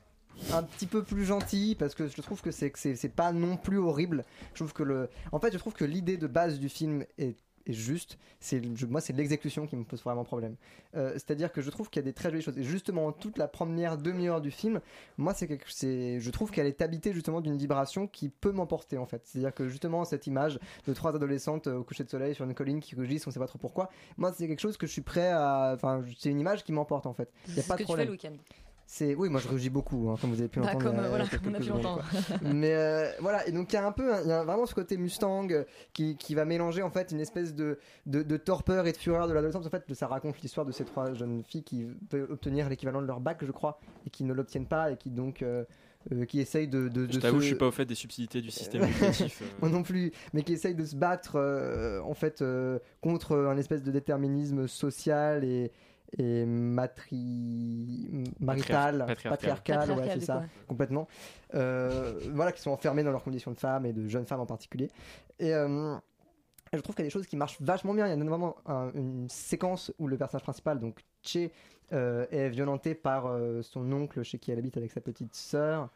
[0.53, 3.31] un petit peu plus gentil parce que je trouve que c'est que c'est c'est pas
[3.33, 4.25] non plus horrible.
[4.55, 7.37] Je trouve que le, en fait, je trouve que l'idée de base du film est
[7.71, 10.57] est juste, c'est moi c'est l'exécution qui me pose vraiment problème.
[10.97, 13.39] Euh, C'est-à-dire que je trouve qu'il y a des très jolies choses et justement toute
[13.39, 14.81] la première demi-heure du film,
[15.17, 19.07] moi c'est quelque, je trouve qu'elle est habitée justement d'une vibration qui peut m'emporter en
[19.07, 19.23] fait.
[19.25, 22.55] C'est-à-dire que justement cette image de trois adolescentes euh, au coucher de soleil sur une
[22.55, 23.91] colline qui rugissent, on sait pas trop pourquoi.
[24.17, 27.07] Moi c'est quelque chose que je suis prêt à, enfin c'est une image qui m'emporte
[27.07, 27.31] en fait.
[27.49, 28.33] Il y a C'est pas ce de que tu fais le week-end.
[28.93, 30.85] C'est oui, moi je rugis beaucoup, hein, comme vous avez pu Bah, l'entendre.
[30.97, 32.05] comme, euh, voilà, a on a pu l'entendre.
[32.43, 34.75] Mais euh, voilà, et donc il y a un peu, il y a vraiment ce
[34.75, 35.63] côté Mustang euh,
[35.93, 39.29] qui, qui va mélanger en fait une espèce de, de, de torpeur et de fureur
[39.29, 39.65] de l'adolescence.
[39.65, 43.07] En fait, ça raconte l'histoire de ces trois jeunes filles qui veulent obtenir l'équivalent de
[43.07, 43.79] leur bac, je crois,
[44.09, 45.63] et qui ne l'obtiennent pas et qui donc euh,
[46.13, 47.95] euh, qui essayent de, de, de Je t'avoue, se- je suis pas au fait des
[47.95, 49.41] subtilités du système éducatif.
[49.43, 49.47] euh.
[49.61, 53.57] Moi non plus, mais qui essayent de se battre euh, en fait euh, contre un
[53.57, 55.71] espèce de déterminisme social et
[56.19, 58.25] et matri...
[58.41, 59.31] marital, Patriarcal.
[59.31, 61.09] patriarcal, ouais, c'est ça, complètement.
[61.55, 64.47] Euh, voilà, qui sont enfermés dans leurs conditions de femmes et de jeunes femmes en
[64.47, 64.91] particulier.
[65.39, 65.95] Et euh,
[66.73, 68.07] je trouve qu'il y a des choses qui marchent vachement bien.
[68.07, 71.51] Il y a notamment un- une séquence où le personnage principal, donc Che,
[71.93, 75.89] euh, est violenté par euh, son oncle chez qui elle habite avec sa petite sœur.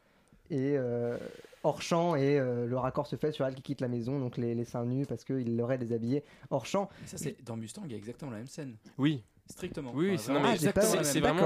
[0.50, 1.16] Et euh,
[1.62, 4.36] hors champ, et euh, le raccord se fait sur elle qui quitte la maison, donc
[4.36, 6.90] les, les seins nus parce qu'il l'aurait déshabillé hors champ.
[7.06, 8.76] Ça, c'est dans Mustang, il y a exactement la même scène.
[8.98, 9.22] Oui.
[9.50, 9.92] Strictement.
[9.94, 10.56] Oui, c'est vraiment mais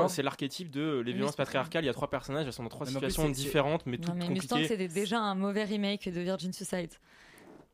[0.08, 1.82] c'est- l'archétype de les violences patriarcales.
[1.82, 4.28] Il y a trois personnages, elles sont dans trois mais situations différentes, mais toutes mais
[4.28, 4.68] Mustang, compliquées.
[4.68, 6.90] c'était déjà un mauvais remake de Virgin Suicide.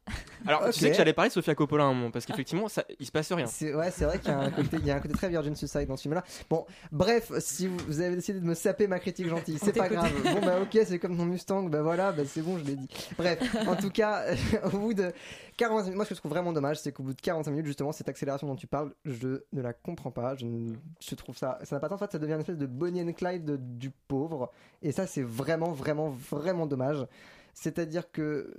[0.46, 2.66] Alors, tu sais que j'allais parler de Sofia Coppola à un moment, parce qu'effectivement,
[3.00, 3.46] il se passe rien.
[3.46, 5.30] C'est ouais, c'est vrai qu'il y a un côté, il y a un côté très
[5.30, 6.22] Virgin Suicide dans ce film-là.
[6.50, 9.88] Bon, bref, si vous, vous avez décidé de me saper ma critique gentille, c'est pas
[9.88, 10.12] grave.
[10.22, 12.88] Bon bah ok, c'est comme ton Mustang, bah voilà, bah c'est bon, je l'ai dit.
[13.16, 14.24] Bref, en tout cas,
[14.64, 15.10] au bout de
[15.56, 17.66] 45 minutes, moi ce que je trouve vraiment dommage, c'est qu'au bout de 45 minutes,
[17.66, 20.34] justement, cette accélération dont tu parles, je ne la comprends pas.
[20.36, 22.02] Je, ne- je trouve ça, ça n'a pas de sens.
[22.02, 24.52] En fait, ça devient une espèce de Bonnie and Clyde de- du pauvre,
[24.82, 27.06] et ça c'est vraiment, vraiment, vraiment dommage.
[27.54, 28.52] C'est-à-dire que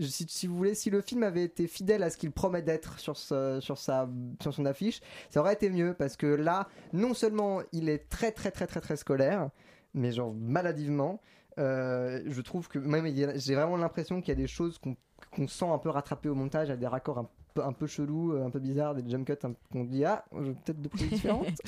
[0.00, 3.16] si, vous voulez, si le film avait été fidèle à ce qu'il promet d'être sur,
[3.16, 8.08] sa, sur son affiche, ça aurait été mieux parce que là, non seulement il est
[8.08, 9.50] très très très très très scolaire,
[9.94, 11.20] mais genre maladivement,
[11.58, 15.66] euh, je trouve que même j'ai vraiment l'impression qu'il y a des choses qu'on sent
[15.66, 17.28] un peu rattrapées au montage, a des raccords un
[17.58, 19.34] peu, un peu chelous, euh, un peu bizarres, des jump cuts
[19.72, 21.46] qu'on dit ah, j'ai peut-être de prises différentes.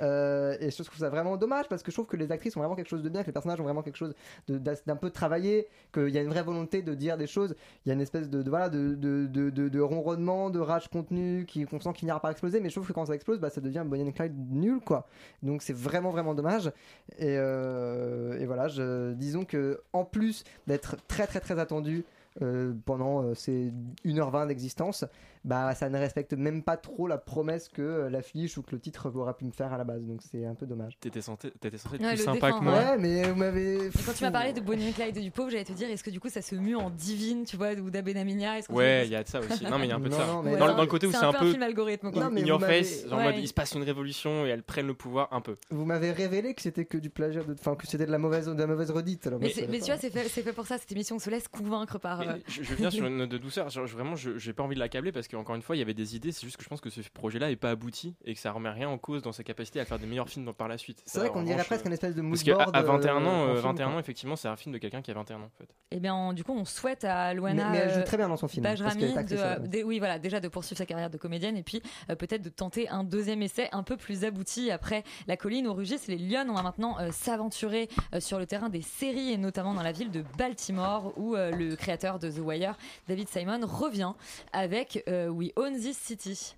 [0.00, 2.60] Euh, et je trouve ça vraiment dommage parce que je trouve que les actrices ont
[2.60, 4.12] vraiment quelque chose de bien, que les personnages ont vraiment quelque chose
[4.48, 7.54] d'un peu travaillé, qu'il y a une vraie volonté de dire des choses.
[7.84, 11.44] Il y a une espèce de, de- voilà de, de, de, ronronnement, de rage contenu
[11.46, 12.58] qui qu'on sent qu'il finira par exploser.
[12.60, 15.06] Mais je trouve que quand ça explose, bah, ça devient Bonnie and Clyde nul quoi.
[15.42, 16.72] Donc c'est vraiment vraiment dommage.
[17.18, 22.04] Et, euh, et voilà, je, disons que en plus d'être très très très attendu.
[22.42, 23.72] Euh, pendant euh, ces
[24.04, 25.04] 1h20 d'existence,
[25.44, 28.80] bah ça ne respecte même pas trop la promesse que euh, l'affiche ou que le
[28.80, 30.02] titre aurait pu me faire à la base.
[30.02, 30.96] Donc c'est un peu dommage.
[31.00, 32.72] T'étais censé, t'étais censé être Ouais, plus sympa que moi.
[32.72, 33.90] Ouais, mais vous m'avez.
[34.06, 36.02] Quand tu m'as parlé de Bonnie et Clyde et du pauvre, j'allais te dire, est-ce
[36.02, 39.16] que du coup ça se mue en divine, tu vois, ou d'Abenaminia Ouais, il y
[39.16, 39.64] a de ça aussi.
[39.64, 40.26] Non, mais il y a un peu de Non, ça.
[40.26, 42.24] non, mais- dans, le- dans le côté où C'est un un peu film algorithme, quoi.
[42.24, 43.24] Non, mais in vous your m'avez- face, genre en Ouais.
[43.32, 45.56] mode il se passe une révolution et elles prennent le pouvoir un peu.
[45.70, 47.52] Vous m'avez révélé que c'était que du plagiat, de...
[47.52, 49.26] enfin que c'était de la mauvaise, de la mauvaise redite.
[49.26, 51.98] alors Mais, tu vois, c'est fait, c'est fait pour ça, cette émission se laisse convaincre
[51.98, 52.23] par.
[52.26, 53.68] Mais euh, je, je viens sur une note de douceur.
[53.68, 55.94] Je- vraiment, je j'ai pas envie de l'accabler parce qu'encore une fois, il y avait
[55.94, 56.32] des idées.
[56.32, 58.70] C'est juste que je pense que ce projet-là est pas abouti et que ça remet
[58.70, 61.02] rien en cause dans sa capacité à faire des meilleurs films dans- par la suite.
[61.06, 62.82] C'est Ça, vrai qu'on dirait presque euh, une espèce de Parce mood qu'à board, à
[62.82, 63.94] 21 euh, ans, euh, film, 21 quoi.
[63.94, 65.68] ans, effectivement, c'est un film de quelqu'un qui a 21 ans en fait.
[65.90, 68.28] Eh bien, du coup, on souhaite à Luana Mais- mais elle joue euh, très bien
[68.28, 70.48] dans son film, parce Bajrami qu'elle est actrice de, euh, dé- oui, voilà, déjà de
[70.48, 73.82] poursuivre sa carrière de comédienne et puis euh, peut-être de tenter un deuxième essai un
[73.82, 75.98] peu plus abouti après La Colline au Rugis.
[76.08, 79.74] Les Lions, on va maintenant euh, s'aventurer euh, sur le terrain des séries et notamment
[79.74, 82.74] dans la ville de Baltimore où euh, le créateur de The Wire,
[83.08, 84.14] David Simon, revient
[84.52, 86.54] avec euh, We Own This City.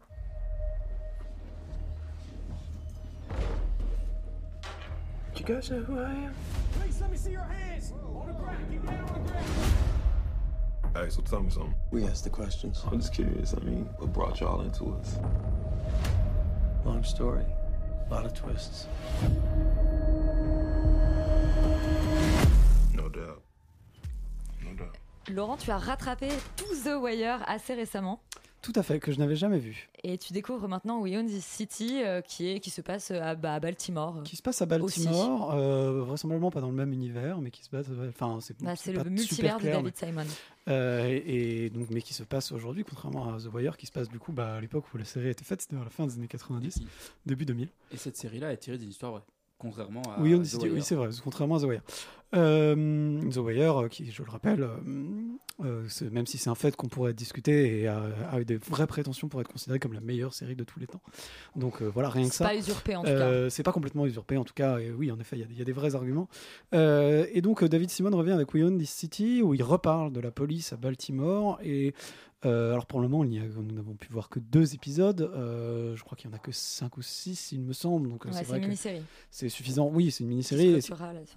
[5.36, 6.34] You guys know who I am?
[6.80, 7.92] Please let me see your hands.
[7.92, 8.58] On the ground.
[8.70, 9.46] Keep your hand on the ground.
[10.96, 11.74] Hey, so tell me something.
[11.90, 12.82] We asked the questions.
[12.90, 13.54] I'm just curious.
[13.54, 15.18] I mean, what brought y'all into us?
[16.84, 17.44] Long story.
[18.08, 18.86] A lot of twists.
[25.32, 28.20] Laurent, tu as rattrapé tout The Wire assez récemment.
[28.62, 29.88] Tout à fait, que je n'avais jamais vu.
[30.02, 33.34] Et tu découvres maintenant We Own This City euh, qui, est, qui se passe à,
[33.36, 34.22] bah, à Baltimore.
[34.24, 37.70] Qui se passe à Baltimore, euh, vraisemblablement pas dans le même univers, mais qui se
[37.70, 37.86] passe.
[38.08, 40.24] Enfin, c'est Bah, pas le multivers de David mais- Simon.
[40.68, 43.92] Euh, et, et donc, mais qui se passe aujourd'hui, contrairement à The Wire, qui se
[43.92, 45.90] passe du coup bah, à l'époque où la série a été faite, c'était à la
[45.90, 46.80] fin des années 90,
[47.24, 47.68] début 2000.
[47.92, 49.22] Et cette série-là est tirée des histoires vraies,
[49.58, 50.20] contrairement à.
[50.20, 50.72] Oui, on The Wire.
[50.74, 51.82] oui, c'est vrai, contrairement à The Wire.
[52.34, 54.76] Euh, The Wire, euh, qui, je le rappelle, euh,
[55.64, 58.56] euh, c'est- même si c'est un fait qu'on pourrait discuter et a, a eu des
[58.56, 61.00] vraies prétentions pour être considéré comme la meilleure série de tous les temps.
[61.54, 62.44] Donc euh, voilà, rien que C'est ça.
[62.46, 64.78] pas usurpé, en tout Euh, C'est pas complètement usurpé en tout cas.
[64.78, 66.28] Et oui, en effet, il y a des- il y, a des vrais arguments.
[66.74, 70.12] Euh, et donc euh, David Simon revient avec We Own This City où il reparle
[70.12, 71.94] de la police à Baltimore et
[72.46, 75.20] euh, alors pour le moment, il n'y a- nous n'avons pu voir que deux épisodes.
[75.20, 78.08] Euh, je crois qu'il y en a que cinq ou six, il me semble.
[78.08, 79.02] Donc euh, Ouais, c'est vrai une que mini-série.
[79.30, 79.90] c'est suffisant.
[79.92, 80.68] Oui, c'est une mini-série.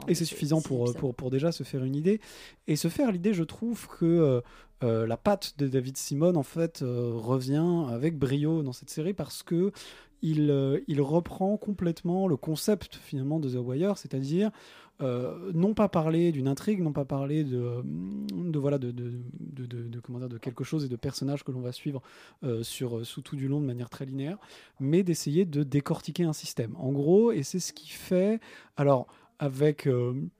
[0.07, 0.97] Et c'est- suffisant pour, épisodes.
[0.99, 2.21] pour, pour déjà se faire une idée.
[2.67, 4.41] Et se faire l'idée, je trouve que
[4.83, 9.43] euh, la patte de David Simon, en fait, revient avec brio dans cette série parce
[9.43, 9.71] que
[10.21, 14.51] il, euh, il reprend complètement le concept finalement de The Wire, c'est-à-dire
[15.01, 17.81] euh, non pas parler d'une intrigue, non pas parler de,
[18.55, 22.01] voilà de, de, quelque chose et de personnages que l'on va suivre
[22.43, 24.37] euh, sous tout du long de manière très linéaire,
[24.79, 26.75] mais d'essayer de décortiquer un système.
[26.77, 28.41] En gros, et c'est ce qui fait
[28.75, 29.07] alors
[29.39, 29.87] avec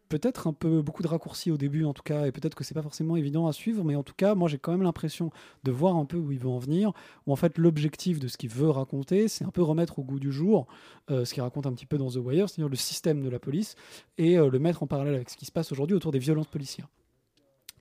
[0.10, 2.74] peut-être un peu beaucoup de raccourcis au début en tout cas et peut-être que c'est
[2.74, 5.32] pas forcément évident à suivre mais en tout cas moi j'ai quand même l'impression
[5.64, 6.92] de voir un peu où il veut en venir
[7.28, 10.20] où en fait l'objectif de ce qu'il veut raconter c'est un peu remettre au goût
[10.20, 10.68] du jour
[11.12, 13.40] euh, ce qu'il raconte un petit peu dans The Wire c'est-à-dire le système de la
[13.40, 13.76] police
[14.18, 16.48] et euh, le mettre en parallèle avec ce qui se passe aujourd'hui autour des violences
[16.48, 16.88] policières.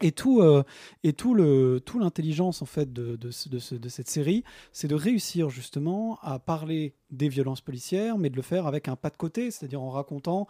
[0.00, 0.62] Et tout, euh,
[1.02, 4.44] et tout le, tout l'intelligence en fait de, de, ce- de ce- de cette série,
[4.72, 8.94] c'est de réussir justement à parler des violences policières, mais de le faire avec un
[8.94, 10.46] pas de côté, c'est-à-dire en racontant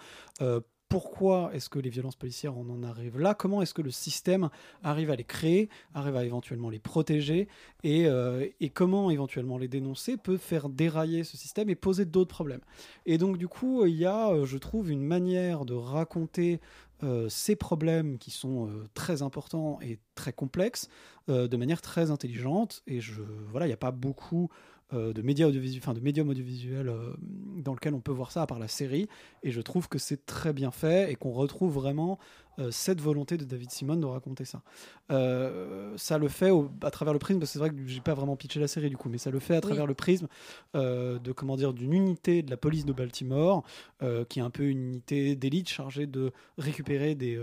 [0.89, 4.49] pourquoi est-ce que les violences policières on en arrive là, comment est-ce que le système
[4.83, 7.49] arrive à les créer, arrive à éventuellement les protéger,
[7.83, 12.63] et, euh, comment éventuellement les dénoncer peut faire dérailler ce système et poser d'autres problèmes?
[13.07, 16.61] Et donc du coup, il y a, euh, je trouve, une manière de raconter
[17.03, 20.89] euh, ces problèmes qui sont très importants et très complexes
[21.29, 22.83] de manière très intelligente.
[22.87, 24.49] Et je, voilà, il n'y a pas beaucoup
[24.93, 27.15] euh, de médias audiovisuels, enfin de médiums audiovisuels euh,
[27.57, 29.09] dans lequel on peut voir ça à part la série.
[29.43, 32.19] Et je trouve que c'est très bien fait et qu'on retrouve vraiment
[32.59, 34.63] euh, cette volonté de David Simon de raconter ça.
[35.97, 38.15] Ça le fait au- à travers le prisme, parce que c'est vrai que j'ai pas
[38.15, 40.27] vraiment pitché la série du coup, mais ça le fait à travers le prisme
[40.75, 43.63] de comment dire d'une unité de la police de Baltimore,
[44.29, 47.41] qui est un peu une unité d'élite chargée de récupérer des,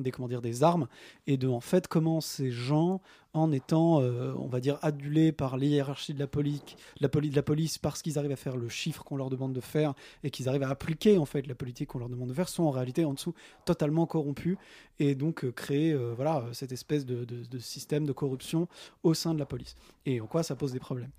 [0.00, 0.88] des comment dire des armes
[1.26, 3.00] et de en fait comment ces gens
[3.34, 6.62] en étant, euh, on va dire, adulés par les hiérarchies de la, police,
[7.00, 9.94] de la police parce qu'ils arrivent à faire le chiffre qu'on leur demande de faire
[10.22, 12.62] et qu'ils arrivent à appliquer en fait la politique qu'on leur demande de faire, sont
[12.62, 14.56] en réalité en dessous totalement corrompus
[15.00, 18.68] et donc euh, euh, voilà cette espèce de système de corruption
[19.02, 19.74] au sein de la police.
[20.06, 21.10] Et en quoi ça pose des problèmes?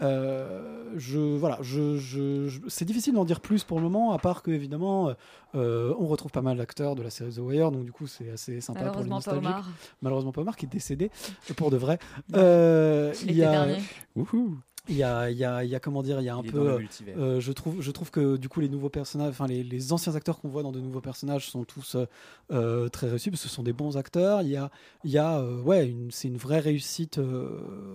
[0.00, 4.18] Euh, je voilà, je, je- je- c'est difficile d'en dire plus pour le moment, à
[4.18, 5.12] part que évidemment,
[5.54, 8.30] euh, on retrouve pas mal d'acteurs de la série The Wire, donc du coup c'est
[8.30, 9.48] assez sympa pour les Malheureusement, pas nostalgiques.
[9.48, 9.68] Omar.
[10.02, 11.10] Malheureusement pas Omar qui est décédé
[11.56, 11.98] pour de vrai.
[12.34, 13.66] Euh, il y a.
[14.88, 16.42] Il y a, il y a, il y a comment dire, il y a un
[16.42, 16.58] Il peu.
[16.70, 16.78] euh,
[17.18, 20.14] euh, je trouve, je trouve que du coup les nouveaux personnages, enfin les, les anciens
[20.14, 21.96] acteurs qu'on voit dans de nouveaux personnages sont tous
[22.50, 24.42] euh, très réussis parce que ce sont des bons acteurs.
[24.42, 24.70] Il y a,
[25.04, 27.20] il y a, euh, ouais, c'est une vraie réussite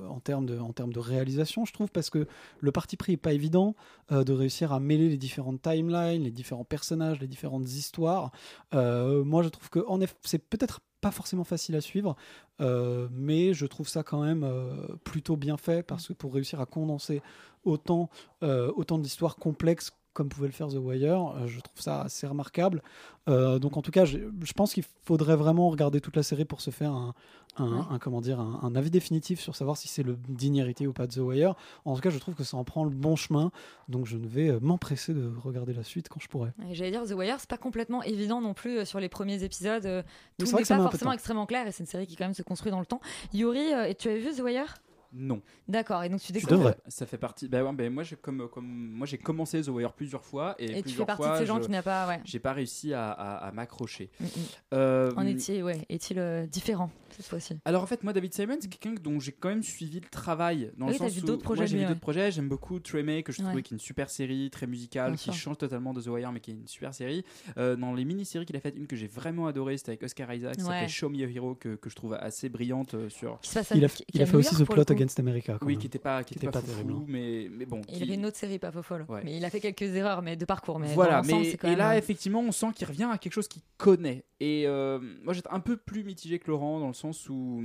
[0.07, 2.27] en termes de, en termes de réalisation, je trouve, parce que
[2.59, 3.75] le parti pris est pas évident
[4.11, 8.31] de réussir à mêler les différentes timelines, les différents personnages, les différentes histoires.
[8.71, 12.15] Moi, je trouve que en effet, c'est peut-être pas forcément facile à suivre,
[12.61, 16.61] euh, mais je trouve ça quand même euh, plutôt bien fait parce que pour réussir
[16.61, 17.21] à condenser
[17.65, 18.09] autant,
[18.41, 22.25] euh, autant d'histoires complexes comme pouvait le faire The Wire, euh, je trouve ça assez
[22.27, 22.81] remarquable.
[23.29, 26.45] Euh, donc en tout cas, je, je pense qu'il faudrait vraiment regarder toute la série
[26.45, 27.13] pour se faire un,
[27.57, 27.79] un, Ouais.
[27.91, 30.93] un- comment dire, un, un avis définitif sur savoir si c'est le digne héritier ou
[30.93, 31.55] pas de The Wire.
[31.85, 33.51] En tout cas, je trouve que ça en prend le bon chemin,
[33.89, 36.51] donc je ne vais euh, m'empresser de regarder la suite quand je pourrai.
[36.71, 40.03] J'allais dire The Wire, c'est pas complètement évident non plus sur les premiers épisodes.
[40.37, 42.71] Tout n'est pas forcément extrêmement clair et c'est une série qui quand même se construit
[42.71, 42.99] dans le temps.
[43.33, 44.75] Yuri, tu avais vu The Wire?
[45.15, 45.41] Non.
[45.67, 46.75] D'accord, et donc tu Ça découvres.
[46.87, 47.47] Ça fait partie.
[47.47, 50.65] Bah ouais, bah moi, j'ai comme, comme moi, j'ai commencé The Wire plusieurs fois et,
[50.65, 52.19] Et tu plusieurs fais partie de fois, ces gens je- qui n'a pas- ouais.
[52.25, 54.09] J'ai pas réussi à, à- à m'accrocher.
[54.19, 54.29] Mm, mm.
[54.73, 57.55] Euh, En est-il ouais, est-il euh, différent cette fois-ci?
[57.65, 60.71] Alors en fait, moi, David Simon, c'est quelqu'un dont j'ai quand même suivi le travail.
[60.77, 62.31] Dans Oui, le t'as sens vu où- d'autres projets Moi, j'ai de vu d'autres projets.
[62.31, 63.45] J'aime beaucoup Tremé, que je Ouais.
[63.47, 65.33] trouvais qui est une super série, très musicale, Bien qui sûr.
[65.35, 67.23] change totalement de The Wire, mais qui est une super série.
[67.57, 70.33] Euh, dans les mini-séries qu'il a faites, une que j'ai vraiment adorée, c'était avec Oscar
[70.33, 70.69] Isaac, qui Ouais.
[70.69, 73.39] s'appelait Show Me a Hero, que, que je trouve assez brillante euh, sur.
[73.75, 74.83] Il a, il fait aussi The Plot.
[75.03, 75.57] Against America.
[75.59, 75.81] quand Oui, même.
[75.81, 77.05] qui était pas, qui Qui était était pas, pas foufou, terrible.
[77.07, 77.81] mais, mais bon.
[77.89, 79.05] Il qui- avait une autre série pas faux folle.
[79.09, 79.21] Ouais.
[79.23, 80.79] Mais il a fait quelques erreurs mais de parcours.
[80.79, 83.47] Mais voilà, mais quand et même, là effectivement on sent qu'il revient à quelque chose
[83.47, 84.23] qu'il connaît.
[84.39, 87.63] Et euh, moi j'étais un peu plus mitigé que Laurent dans le sens où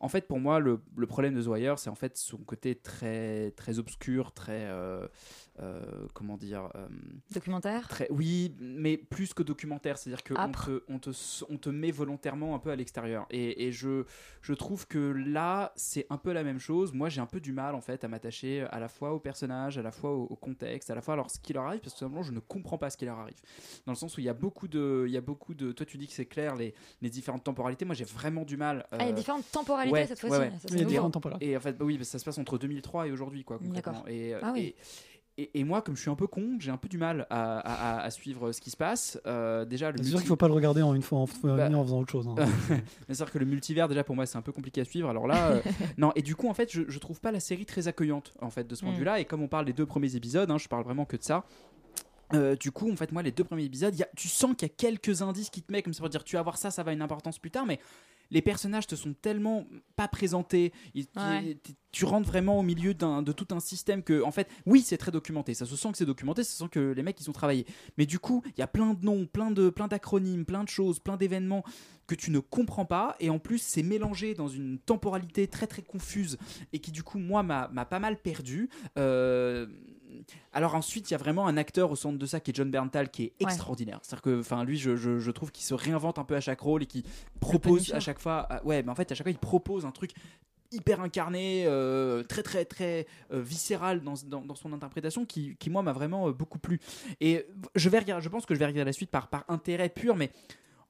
[0.00, 2.74] en fait pour moi le, le problème de The Wire c'est en fait son côté
[2.74, 5.06] très très obscur, très euh,
[5.60, 5.80] euh,
[6.14, 6.86] comment dire euh,
[7.32, 10.66] Documentaire Très, oui, mais plus que documentaire, c'est-à-dire qu'on Âpre.
[10.66, 11.10] te, on, te,
[11.48, 13.26] on te met volontairement un peu à l'extérieur.
[13.30, 14.04] Et, et je,
[14.42, 16.92] je trouve que là, c'est un peu la même chose.
[16.92, 19.78] Moi, j'ai un peu du mal en fait à m'attacher à la fois au personnage,
[19.78, 21.94] à la fois au, au contexte, à la fois à ce qui leur arrive, parce
[21.94, 23.40] que tout simplement, je ne comprends pas ce qui leur arrive.
[23.86, 25.72] Dans le sens où il y a beaucoup de, il y a beaucoup de.
[25.72, 27.84] Toi, tu dis que c'est clair les, les différentes temporalités.
[27.84, 28.86] Moi, j'ai vraiment du mal.
[28.92, 30.36] Ah, il y a euh, différentes temporalités ouais, cette fois-ci.
[30.38, 30.52] ouais.
[30.60, 31.50] C'est Il y a différentes temporalités.
[31.50, 33.58] Et en fait, bah oui, parce que ça se passe entre 2003 et aujourd'hui, quoi.
[33.58, 34.04] concrètement.
[34.06, 34.60] Et, euh, Ah oui.
[34.60, 34.76] et-
[35.38, 37.58] et, et moi, comme je suis un peu con, j'ai un peu du mal à,
[37.58, 39.20] à- à- à suivre ce qui se passe.
[39.26, 41.68] Euh, déjà, le C'est sûr qu'il faut pas le regarder en une fois en, Bah,
[41.72, 42.26] en faisant autre chose.
[42.28, 42.34] hein.
[42.70, 45.08] Mais c'est-à-dire que le multivers, déjà pour moi, c'est un peu compliqué à suivre.
[45.08, 45.62] Alors là, euh,
[45.98, 46.12] non.
[46.16, 48.66] Et du coup, en fait, je, je trouve pas la série très accueillante, en fait,
[48.66, 48.98] de ce point de Mm.
[48.98, 49.20] vue-là.
[49.20, 51.44] Et comme on parle des deux premiers épisodes, hein, je parle vraiment que de ça.
[52.34, 54.66] Euh, du coup, en fait, moi, les deux premiers épisodes, y a- tu sens qu'il
[54.66, 56.70] y a quelques indices qui te mettent comme ça pour dire tu vas voir ça,
[56.72, 57.78] ça va avoir une importance plus tard, mais
[58.30, 60.72] les personnages te sont tellement pas présentés.
[60.94, 61.58] Ils- Ouais.
[61.62, 64.82] tu- tu rentres vraiment au milieu d'un- de tout un système que, en fait, oui,
[64.82, 65.54] c'est très documenté.
[65.54, 67.64] Ça se sent que c'est documenté, ça se sent que les mecs ils ont travaillé.
[67.96, 70.68] Mais du coup, il y a plein de noms, plein de plein d'acronymes, plein de
[70.68, 71.64] choses, plein d'événements
[72.06, 75.82] que tu ne comprends pas et en plus c'est mélangé dans une temporalité très très
[75.82, 76.38] confuse
[76.72, 78.68] et qui du coup moi m'a m'a pas mal perdu.
[78.98, 79.66] Euh,
[80.52, 82.70] alors ensuite il y a vraiment un acteur au centre de ça qui est John
[82.70, 83.50] Berntal qui est Ouais.
[83.50, 83.98] extraordinaire.
[84.02, 86.60] C'est-à-dire que enfin lui je, je- je trouve qu'il se réinvente un peu à chaque
[86.60, 87.04] rôle et qui
[87.40, 89.90] propose à chaque fois ah, ouais mais en fait à chaque fois il propose un
[89.92, 90.12] truc
[90.72, 95.70] hyper incarné, euh, très très très euh, viscéral dans, dans, dans son interprétation qui, qui
[95.70, 96.80] moi m'a vraiment euh, beaucoup plu.
[97.20, 97.46] Et
[97.76, 100.16] je vais regarder, je pense que je vais regarder la suite par, par intérêt pur,
[100.16, 100.32] mais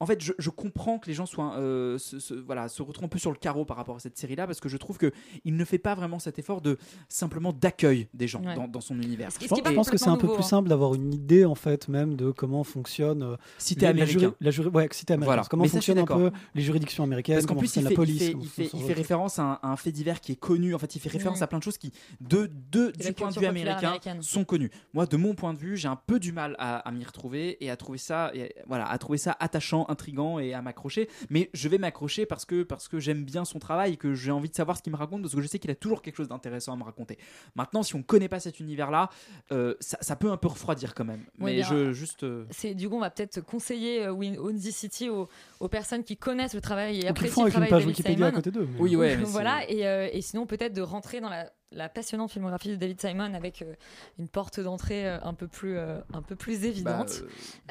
[0.00, 3.06] en fait je, je comprends que les gens soient euh, se, se- voilà, se retrouvent
[3.06, 5.10] un peu sur le carreau par rapport à cette série-là parce que je trouve que
[5.44, 6.78] il ne fait pas vraiment cet effort de
[7.08, 8.54] simplement d'accueil des gens Ouais.
[8.54, 9.30] dans, dans son univers.
[9.40, 11.88] Je pense, je pense que c'est un peu plus simple d'avoir une idée en fait
[11.88, 14.18] même de comment fonctionne euh, Si t'es la américain.
[14.20, 15.26] juri- la juri- ouais, si t'es américain.
[15.32, 15.42] Voilà.
[15.48, 17.96] Comment fonctionnent un peu les juridictions américaines, Parce qu'en comment plus, il fonctionne fait, la
[17.96, 18.22] police.
[18.22, 20.74] il fait, il fait- il référence à un, à un fait divers qui est connu.
[20.74, 23.46] En fait, il fait référence à plein de choses qui, de, du point de vue
[23.46, 24.22] américain, américaine.
[24.22, 24.70] sont connues.
[24.92, 27.56] Moi, de mon point de vue, j'ai un peu du mal à, à m'y retrouver
[27.64, 31.08] et à trouver ça, et, voilà, à trouver ça attachant, intrigant et à m'accrocher.
[31.30, 34.30] Mais je vais m'accrocher parce que, parce que j'aime bien son travail et que j'ai
[34.30, 36.16] envie de savoir ce qu'il me raconte parce que je sais qu'il a toujours quelque
[36.16, 37.18] chose d'intéressant à me raconter.
[37.54, 39.10] Maintenant, si on connaît pas cet univers-là,
[39.52, 41.20] euh, ça, ça peut un peu refroidir quand même.
[41.38, 42.22] Oui, Mais bien, je juste.
[42.24, 45.28] euh, C'est du coup, on va peut-être conseiller euh, Win- Windy City aux,
[45.60, 48.26] aux personnes qui connaissent le travail et apprécient font le avec une travail page Wikipédia
[48.26, 51.50] à côté d'eux, Oui, ouais, voilà, et, euh, et sinon peut-être de rentrer dans la,
[51.72, 53.74] la passionnante filmographie de David Simon avec euh,
[54.18, 57.22] une porte d'entrée euh, un peu plus euh, un peu plus évidente.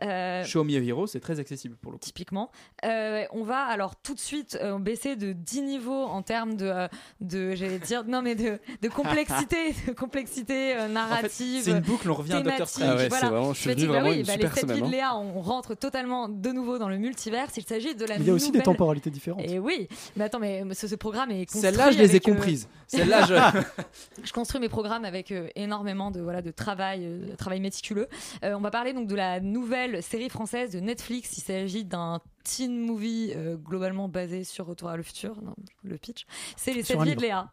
[0.01, 2.03] Bah, Euh, Show Me a Hero, c'est très accessible pour le coup.
[2.03, 2.51] typiquement.
[2.83, 6.87] Euh, on va alors tout de suite euh, baisser de 10 niveaux en termes de,
[7.21, 11.63] de j'allais dire, non mais de, de complexité, de complexité euh, narrative.
[11.63, 12.89] c'est une boucle, on revient à Doctor thématique, Strange.
[12.89, 13.29] Ah ouais, c'est voilà.
[13.29, 14.89] vraiment- je suis venu bah vraiment oui, une bah, super les semaine, de hein.
[14.89, 17.47] Léa, on rentre totalement de nouveau dans le multivers.
[17.55, 19.41] Il s'agit de la il y a aussi des nouvelle- temporalités différentes.
[19.49, 19.87] Et oui,
[20.17, 22.67] mais attends, mais ce, ce programme est construit Celle-là, je les ai euh, comprises.
[22.87, 23.35] Celle-là, je-
[24.23, 28.07] je construis mes programmes avec euh, énormément de voilà de travail, euh, de travail méticuleux.
[28.43, 31.37] Euh, on va parler donc de la nouvelle série française de Netflix.
[31.37, 35.97] Il s'agit d'un teen movie euh, globalement basé sur Retour à le futur, non, le
[35.97, 36.25] pitch.
[36.55, 37.21] C'est les Sur sept un vies de.
[37.21, 37.51] Léa.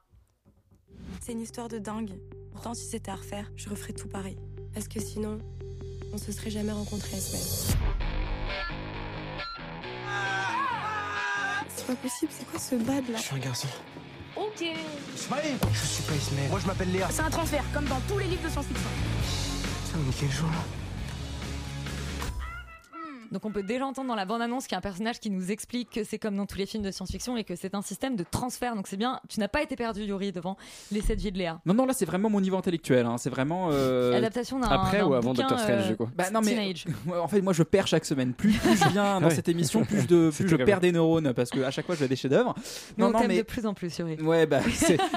[1.20, 2.12] C'est une histoire de dingue.
[2.52, 4.36] Pourtant, si c'était à refaire, je referais tout pareil.
[4.74, 5.38] Parce que sinon,
[6.12, 7.40] on se serait jamais rencontrés, Esmel.
[11.68, 13.18] C'est pas possible, c'est quoi ce bad là?
[13.18, 13.68] Je suis un garçon.
[14.42, 14.66] Ok.
[15.14, 16.50] Ismaël Je suis pas Ismaël.
[16.50, 17.08] Moi je m'appelle Léa.
[17.10, 18.88] C'est un transfert, comme dans tous les livres de science-fiction.
[19.84, 20.62] Ça on est quel jour là?
[23.32, 25.50] Donc on peut déjà entendre dans la bande-annonce qu'il y a un personnage qui nous
[25.50, 28.14] explique que c'est comme dans tous les films de science-fiction et que c'est un système
[28.14, 28.76] de transfert.
[28.76, 30.56] Donc c'est bien, tu n'as pas été perdu Yuri devant
[30.90, 31.60] les 7 vies de Léa.
[31.66, 33.06] Non, non, là c'est vraiment mon niveau intellectuel.
[33.06, 33.16] hein.
[33.18, 33.70] C'est vraiment.
[33.72, 36.84] euh, Adaptation d'un Après ou avant Doctor Strange, euh, du coup Bah non mais Teenage.
[37.22, 38.34] En fait moi je perds chaque semaine.
[38.34, 39.34] Plus, plus je viens dans Ouais.
[39.34, 41.94] cette émission, plus, de, C'est plus je perds des neurones parce que à chaque fois
[41.94, 42.54] je fais des chefs-d'œuvre.
[42.98, 44.20] Non on non mais de plus en plus, Yuri.
[44.22, 44.60] ouais bah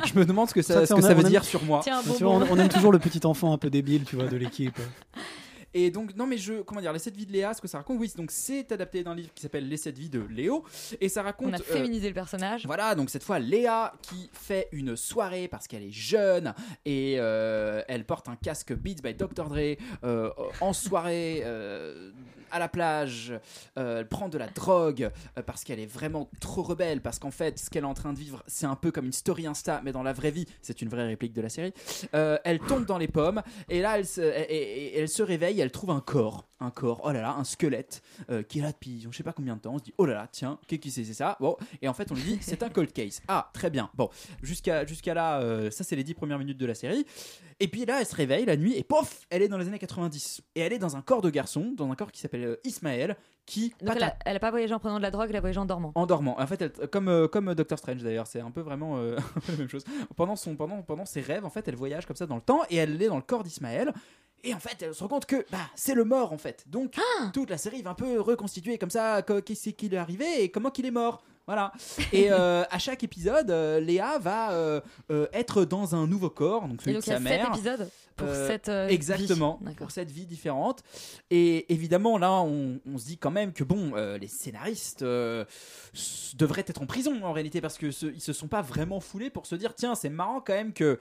[0.05, 1.29] je me demande ce que ça, Ça, ce on que a- ça on veut aime-
[1.29, 1.81] dire sur moi.
[1.83, 4.79] Tiens, on aime toujours le petit enfant un peu débile, tu vois, de l'équipe.
[5.77, 7.79] Et donc, non, mais je, comment dire, Les 7 vies de Léa, ce que ça
[7.79, 10.63] raconte, oui, donc c'est adapté d'un livre qui s'appelle Les 7 vies de Léo.
[11.01, 11.49] Et ça raconte.
[11.49, 12.65] On a euh, féminisé le personnage.
[12.65, 16.53] Voilà, donc cette fois Léa qui fait une soirée parce qu'elle est jeune
[16.85, 19.49] et euh, elle porte un casque Beats by Dr.
[19.49, 20.29] Dre euh,
[20.61, 22.11] en soirée euh,
[22.51, 23.33] à la plage.
[23.77, 27.01] Euh, elle prend de la drogue euh, parce qu'elle est vraiment trop rebelle.
[27.01, 29.11] Parce qu'en fait, ce qu'elle est en train de vivre, c'est un peu comme une
[29.11, 31.73] story Insta, mais dans la vraie vie, c'est une vraie réplique de la série.
[32.13, 35.59] Euh, elle tombe dans les pommes et là, elle se, elle se réveille.
[35.65, 37.01] Elle trouve un corps, un corps.
[37.03, 39.61] Oh là là, un squelette euh, qui est là depuis je sais pas combien de
[39.61, 39.73] temps.
[39.73, 41.37] On se dit oh là là, tiens, qu'est-ce que c'est c'est ça?
[41.39, 43.21] Bon, et en fait, on lui dit c'est un cold case.
[43.27, 43.89] Ah, très bien.
[43.95, 44.09] Bon,
[44.43, 47.03] jusqu'à jusqu'à là, euh, ça c'est les 10 premières minutes de la série.
[47.59, 49.79] Et puis là, elle se réveille la nuit et pof, elle est dans les années
[49.79, 50.41] 90.
[50.55, 53.15] Et elle est dans un corps de garçon, dans un corps qui s'appelle euh, Ismaël,
[53.45, 55.39] qui Donc elle a, elle a pas voyagé en prenant de la drogue, elle a
[55.39, 55.91] voyagé en dormant.
[55.95, 56.39] en dormant.
[56.39, 58.97] En fait, elle- comme euh, comme Doctor Strange d'ailleurs, c'est un peu vraiment
[59.49, 59.83] la même chose.
[60.15, 62.61] Pendant son pendant pendant ses rêves, en fait, elle voyage comme ça dans le temps
[62.69, 63.93] et elle est dans le corps d'Ismaël.
[64.45, 66.63] Et en fait, elle se rend compte que bah, c'est le mort en fait.
[66.67, 66.95] Donc
[67.33, 70.49] toute la série va un peu reconstituer comme ça qu'est-ce qui lui est arrivé et
[70.49, 71.23] comment qu'il est mort.
[71.47, 71.71] Voilà.
[72.11, 74.81] Et euh, à chaque épisode, euh, Léa va euh,
[75.31, 77.23] être dans un nouveau corps, donc Et celui donc de il y sa a 7
[77.23, 77.49] mère.
[77.49, 79.73] épisodes pour cette exactement Vie.
[79.75, 80.83] pour cette vie différente
[81.29, 85.03] et évidemment là on, on se dit quand même que bon les scénaristes
[86.35, 89.29] devraient être en prison en réalité parce que ce- ils se sont pas vraiment foulés
[89.29, 90.99] pour se dire tiens c'est marrant quand même que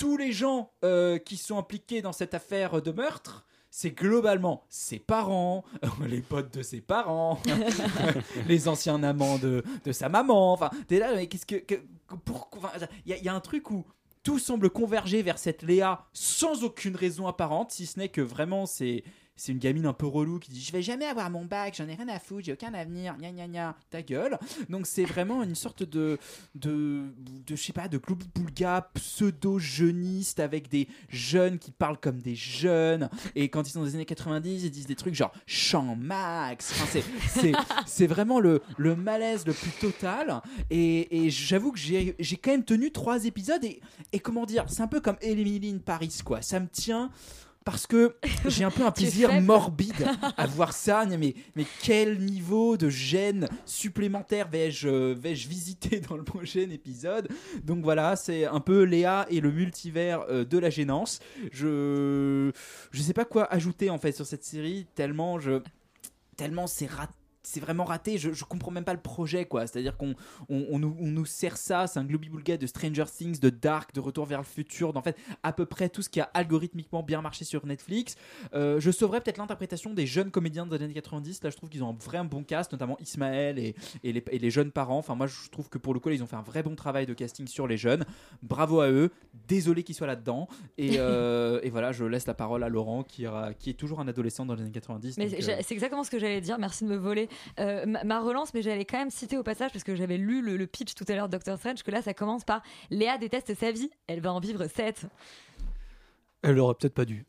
[0.00, 4.98] tous les gens euh, qui sont impliqués dans cette affaire de meurtre c'est globalement ses
[4.98, 5.62] parents,
[6.08, 7.38] les potes de ses parents,
[8.48, 10.52] les anciens amants de, de sa maman.
[10.52, 11.62] Enfin, t'es là, mais qu'est-ce que.
[12.24, 12.72] pourquoi-
[13.06, 13.84] Il y, y a un truc où
[14.24, 18.66] tout semble converger vers cette Léa sans aucune raison apparente, si ce n'est que vraiment
[18.66, 19.04] c'est.
[19.40, 21.88] C'est une gamine un peu relou qui dit Je vais jamais avoir mon bac, j'en
[21.88, 24.38] ai rien à foutre, j'ai aucun avenir, gna gna gna, ta gueule.
[24.68, 26.18] Donc c'est vraiment une sorte de.
[26.54, 27.04] de.
[27.48, 33.08] je sais pas, de club boulga pseudo-jeuniste avec des jeunes qui parlent comme des jeunes.
[33.34, 36.72] Et quand ils sont dans les années 90, ils disent des trucs genre Champ Max.
[36.72, 37.00] Enfin,
[37.86, 40.42] c'est- vraiment le, le malaise le plus total.
[40.68, 43.64] Et, j'avoue que j'ai quand même tenu trois épisodes.
[43.64, 43.80] Et,
[44.12, 46.42] et comment dire C'est un peu comme Emily in Paris, quoi.
[46.42, 47.10] Ça me tient.
[47.70, 48.16] Parce que
[48.48, 51.06] j'ai un peu un plaisir morbide à voir ça.
[51.06, 57.28] Mais, mais quel niveau de gêne supplémentaire vais-je euh, vais-je visiter dans le prochain épisode?
[57.62, 61.20] Donc voilà, c'est un peu Léa et le multivers euh, de la gênance.
[61.52, 62.50] Je
[62.90, 65.62] je sais pas quoi ajouter en fait sur cette série tellement je
[66.36, 67.19] tellement c'est raté.
[67.50, 69.66] C'est vraiment raté, je, je comprends même pas le projet quoi.
[69.66, 70.14] C'est-à-dire qu'on
[70.48, 73.92] on, on nous, on nous sert ça, c'est un globi-boulga de Stranger Things, de Dark,
[73.94, 77.02] de Retour vers le futur, d'en fait à peu près tout ce qui a algorithmiquement
[77.02, 78.16] bien marché sur Netflix.
[78.54, 81.42] Euh, je sauverais peut-être l'interprétation des jeunes comédiens des années 90.
[81.42, 83.74] Là, je trouve qu'ils ont un vrai bon cast, notamment Ismaël et,
[84.04, 84.98] et, les, et les jeunes parents.
[84.98, 86.74] Enfin, moi, je trouve que pour le coup, là, ils ont fait un vrai bon
[86.74, 88.04] travail de casting sur les jeunes.
[88.42, 89.10] Bravo à eux.
[89.48, 90.48] Désolé qu'ils soient là-dedans.
[90.78, 93.26] Et, euh, et voilà, je laisse la parole à Laurent, qui,
[93.58, 95.18] qui est toujours un adolescent dans les années 90.
[95.18, 96.58] Mais euh, c'est exactement ce que j'allais dire.
[96.58, 97.28] Merci de me voler
[97.58, 100.66] euh, ma, relance, mais j'allais quand même citer au passage parce que j'avais lu le,
[100.66, 103.72] pitch tout à l'heure de Doctor Strange que là ça commence par Léa déteste sa
[103.72, 105.06] vie, elle va en vivre 7
[106.42, 107.26] Elle aurait peut-être pas dû.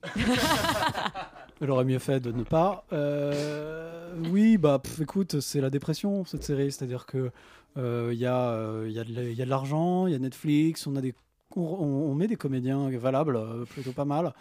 [1.62, 2.86] Elle aurait mieux fait de ne pas.
[2.92, 7.32] Euh, oui, bah écoute, c'est la dépression cette série, c'est-à-dire que
[7.78, 10.88] euh, il y, euh, y, la- il y a de l'argent, il y a Netflix,
[10.88, 11.14] on a des
[11.58, 14.34] on, met des comédiens valables, euh, plutôt pas mal.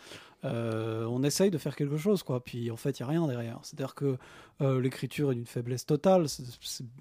[0.44, 2.42] Euh, on essaye de faire quelque chose, quoi.
[2.42, 3.58] Puis en fait, il y a rien derrière.
[3.62, 4.16] C'est-à-dire que
[4.60, 6.26] euh, l'écriture est d'une faiblesse totale.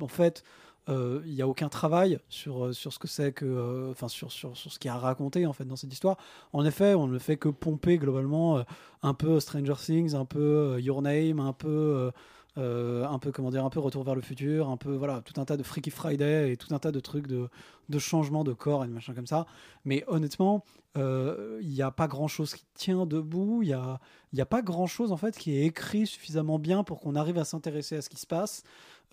[0.01, 0.43] En fait,
[0.87, 4.71] il n'y a aucun travail sur, sur ce que c'est que, enfin sur, sur, sur
[4.71, 6.17] ce qui a raconté en fait dans cette histoire.
[6.51, 8.63] En effet, on ne fait que pomper globalement
[9.03, 12.11] un peu Stranger Things, un peu Your Name, un peu
[12.59, 15.21] euh, euh, un peu comment dire, un peu Retour vers le futur, un peu voilà,
[15.21, 17.49] tout un tas de Freaky Friday et tout un tas de trucs de,
[17.89, 19.45] de changement de corps et de machin comme ça.
[19.85, 20.63] Mais honnêtement,
[20.97, 23.61] euh, il n'y a pas grand chose qui tient debout.
[23.63, 23.99] Il y a,
[24.33, 27.37] y a pas grand chose en fait qui est écrit suffisamment bien pour qu'on arrive
[27.37, 28.63] à s'intéresser à ce qui se passe.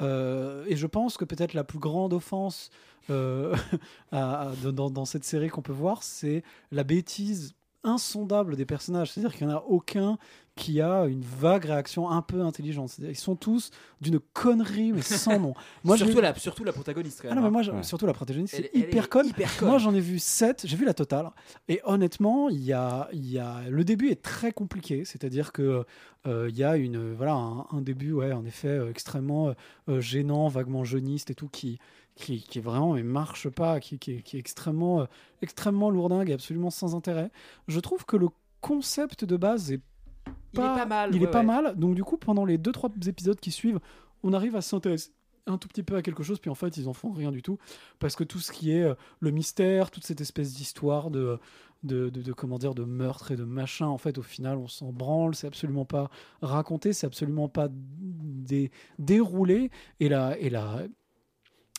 [0.02, 2.70] Euh, et je pense que peut-être la plus grande offense
[3.08, 3.56] euh,
[4.12, 7.54] dans cette série qu'on peut voir, c'est la bêtise
[7.86, 9.12] insondable des personnages.
[9.12, 10.18] C'est-à-dire qu'il n'y en a aucun
[10.56, 12.88] qui a une vague réaction un peu intelligente.
[12.88, 13.70] C'est-à-dire qu'ils sont tous
[14.00, 15.52] d'une connerie, mais sans nom.
[15.96, 17.20] surtout, j'ai- la, surtout la protagoniste.
[17.22, 17.82] Quand ah non, mais moi, hein.
[17.82, 19.26] surtout la protagoniste, Elle- c'est hyper est conne.
[19.26, 19.68] hyper conne.
[19.68, 21.30] Moi, j'en ai vu 7, j'ai vu la totale.
[21.68, 25.04] Et honnêtement, il y a, il y a, le début est très compliqué.
[25.04, 25.84] C'est-à-dire que
[26.26, 29.52] euh, il y a une, voilà, un, un début, ouais, en effet, euh, extrêmement
[29.90, 31.78] euh, gênant, vaguement jeuniste et tout, qui,
[32.16, 35.04] qui, qui vraiment, mais marche pas, qui, qui, est- qui est extrêmement, euh,
[35.42, 37.30] extrêmement lourdingue et absolument sans intérêt.
[37.68, 38.28] Je trouve que le
[38.60, 39.80] concept de base est
[40.54, 41.44] Il est pas mal, Il ouais, est pas ouais.
[41.46, 41.74] mal.
[41.76, 43.78] Donc, du coup, pendant les 2-3 épisodes qui suivent,
[44.22, 45.10] on arrive à s'intéresser
[45.48, 47.40] un tout petit peu à quelque chose, puis en fait, ils en font rien du
[47.42, 47.58] tout.
[48.00, 51.38] Parce que tout ce qui est euh, le mystère, toute cette espèce d'histoire de,
[51.84, 54.66] de, de, de- comment dire, de meurtre et de machin, en fait, au final, on
[54.66, 55.36] s'en branle.
[55.36, 56.10] C'est absolument pas
[56.42, 59.70] raconté, c'est absolument pas dé- déroulé.
[60.00, 60.82] Et la, et la,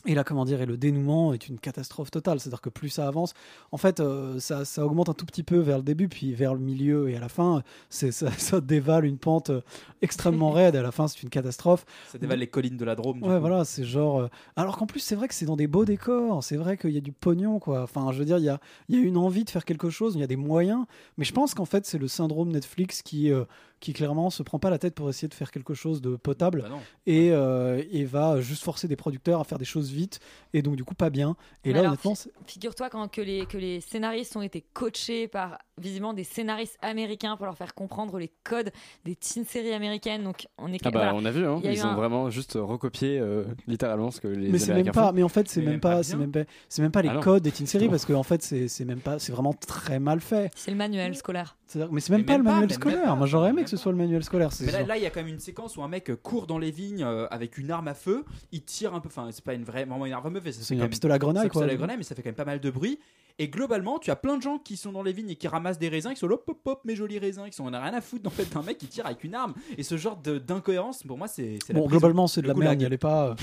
[0.06, 2.38] et là, comment dire, et le dénouement est une catastrophe totale.
[2.38, 3.34] C'est-à-dire que plus ça avance,
[3.72, 6.54] en fait, euh, ça, ça augmente un tout petit peu vers le début, puis vers
[6.54, 9.60] le milieu et à la fin, c'est ça, ça dévale une pente euh,
[10.00, 10.76] extrêmement raide.
[10.76, 11.84] Et à la fin, c'est une catastrophe.
[12.12, 13.18] Ça dévale les collines de la Drôme.
[13.20, 13.40] du Ouais, coup.
[13.40, 14.20] voilà, c'est genre.
[14.20, 16.44] euh, Alors qu'en plus, c'est vrai que c'est dans des beaux décors.
[16.44, 17.82] C'est vrai qu'il y a du pognon, quoi.
[17.82, 19.90] Enfin, je veux dire, il y a, il y a une envie de faire quelque
[19.90, 20.84] chose, il y a des moyens.
[21.18, 23.44] Mais je pense qu'en fait, c'est le syndrome Netflix qui, euh,
[23.80, 26.64] qui clairement se prend pas la tête pour essayer de faire quelque chose de potable
[26.68, 26.76] Bah
[27.06, 30.20] et, et va juste forcer des producteurs à faire des choses vite
[30.52, 31.36] et donc du coup pas bien.
[31.64, 35.28] Et Mais là, honnêtement, fi- figure-toi quand que les, que les scénaristes ont été coachés
[35.28, 38.70] par visiblement des scénaristes américains pour leur faire comprendre les codes
[39.04, 40.24] des teen séries américaines.
[40.24, 41.14] Donc on est Ah bah voilà.
[41.14, 44.10] on a vu, hein, Il y a ils ont un- vraiment juste recopié euh, littéralement
[44.10, 45.12] ce que les mais c'est même pas font.
[45.12, 47.42] mais en fait c'est même, pas c'est même pas c'est même pas les Ah codes
[47.42, 50.50] des teen séries parce qu'en fait c'est c'est même pas c'est vraiment très mal fait
[50.56, 51.56] C'est le manuel scolaire.
[51.90, 53.14] Mais c'est même Mais pas même le manuel scolaire pas.
[53.14, 55.20] moi j'aurais aimé que ce soit le manuel scolaire Mais là, il y a quand
[55.20, 57.94] même une séquence où un mec court dans les vignes euh, avec une arme à
[57.94, 58.24] feu.
[58.52, 59.08] Il tire un peu.
[59.08, 60.50] Enfin, c'est pas une vraie, vraiment une arme à feu.
[60.52, 61.42] C'est un pistolet à un quoi.
[61.42, 62.98] pistolet à grenaille, mais ça fait quand même pas mal de bruit.
[63.40, 65.78] Et globalement, tu as plein de gens qui sont dans les vignes et qui ramassent
[65.78, 67.80] des raisins, qui sont là, hop, hop, hop, mes jolis raisins, qui sont on a
[67.80, 69.54] rien à foutre en fait d'un mec qui tire avec une arme.
[69.76, 71.58] Et ce genre d'incohérence, pour moi, c'est.
[71.68, 71.86] la Bon, prison.
[71.86, 73.28] globalement, c'est de la merde, n'y allez pas.
[73.28, 73.34] euh,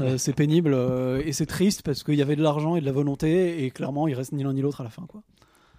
[0.00, 2.86] euh, c'est pénible euh, et c'est triste parce qu'il y avait de l'argent et de
[2.86, 5.04] la volonté et clairement, il reste ni l'un ni l'autre à la fin.
[5.06, 5.22] Quoi.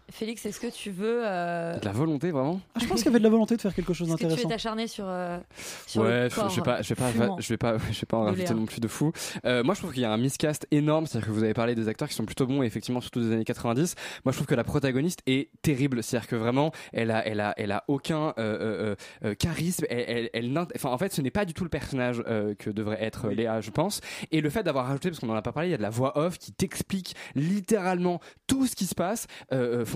[0.10, 2.62] Félix, est-ce que tu veux euh, De la volonté vraiment?
[2.76, 4.22] Ah, je pense qu'il y avait de la volonté de faire quelque chose est-ce que
[4.22, 4.56] tu es d'intéressant.
[4.56, 5.38] acharné sur, euh,
[5.86, 7.78] sur ouais, le je, corps je vais pas, je vais pas, fumant je vais pas,
[7.78, 9.12] je vais pas en rajouter non plus de fou.
[9.46, 11.76] Euh, moi, je trouve qu'il y a un miscast énorme, c'est-à-dire que vous avez parlé
[11.76, 13.96] des acteurs qui sont plutôt bons, et effectivement, surtout des années 90.
[14.24, 17.54] Moi, je trouve que la protagoniste est terrible, c'est-à-dire que vraiment, elle a, elle a,
[17.58, 18.96] elle a aucun euh, euh,
[19.26, 19.86] euh, charisme.
[19.90, 23.04] Elle, elle, enfin, en fait, ce n'est pas du tout le personnage euh, que devrait
[23.04, 24.00] être Léa, je pense.
[24.32, 25.82] Et le fait d'avoir rajouté, parce qu'on en a pas parlé, il y a de
[25.82, 29.28] la voix off qui t'explique littéralement tout ce qui se passe,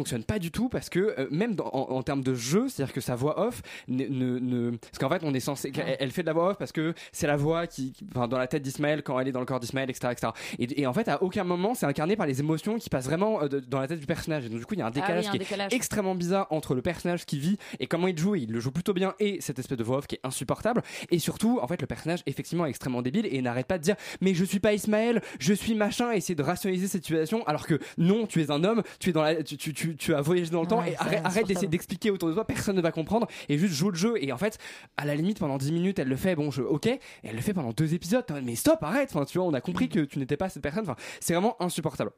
[0.02, 2.94] fonctionne pas du tout parce que euh, même dans- en, en termes de jeu, c'est-à-dire
[2.94, 6.12] que sa voix off ne, ne, ne- parce qu'en fait on est censé, elle, elle
[6.12, 8.48] fait de la voix off parce que c'est la voix qui, qui- enfin, dans la
[8.48, 10.32] tête d'Ismaël quand elle est dans le corps d'Ismaël, etc., etc.
[10.60, 13.44] Et, et en fait à aucun moment c'est incarné par les émotions qui passent vraiment
[13.44, 14.46] euh, de- dans la tête du personnage.
[14.46, 15.72] Et donc du coup il y a un Ah oui, décalage un qui décalage.
[15.72, 18.36] est extrêmement bizarre entre le personnage qui vit et comment il joue.
[18.36, 20.82] Et il le joue plutôt bien et cette espèce de voix off qui est insupportable.
[21.12, 23.96] Et surtout en fait le personnage effectivement est extrêmement débile et n'arrête pas de dire
[24.22, 27.68] mais je suis pas Ismaël, je suis machin et essayer de rationaliser cette situation alors
[27.68, 30.22] que non tu es un homme, tu es dans la, tu, tu, tu, tu as
[30.22, 32.92] voyagé dans le temps et arrête, arrête d'essayer d'expliquer autour de toi, personne ne va
[32.92, 34.14] comprendre et juste joue le jeu.
[34.24, 34.58] Et en fait,
[34.98, 37.42] à la limite, pendant 10 minutes, elle le fait, bon, je, ok, et elle le
[37.42, 38.26] fait pendant deux épisodes.
[38.44, 40.84] Mais stop, arrête, enfin, tu vois, on a compris que tu n'étais pas cette personne.
[40.84, 42.12] Enfin, c'est vraiment insupportable.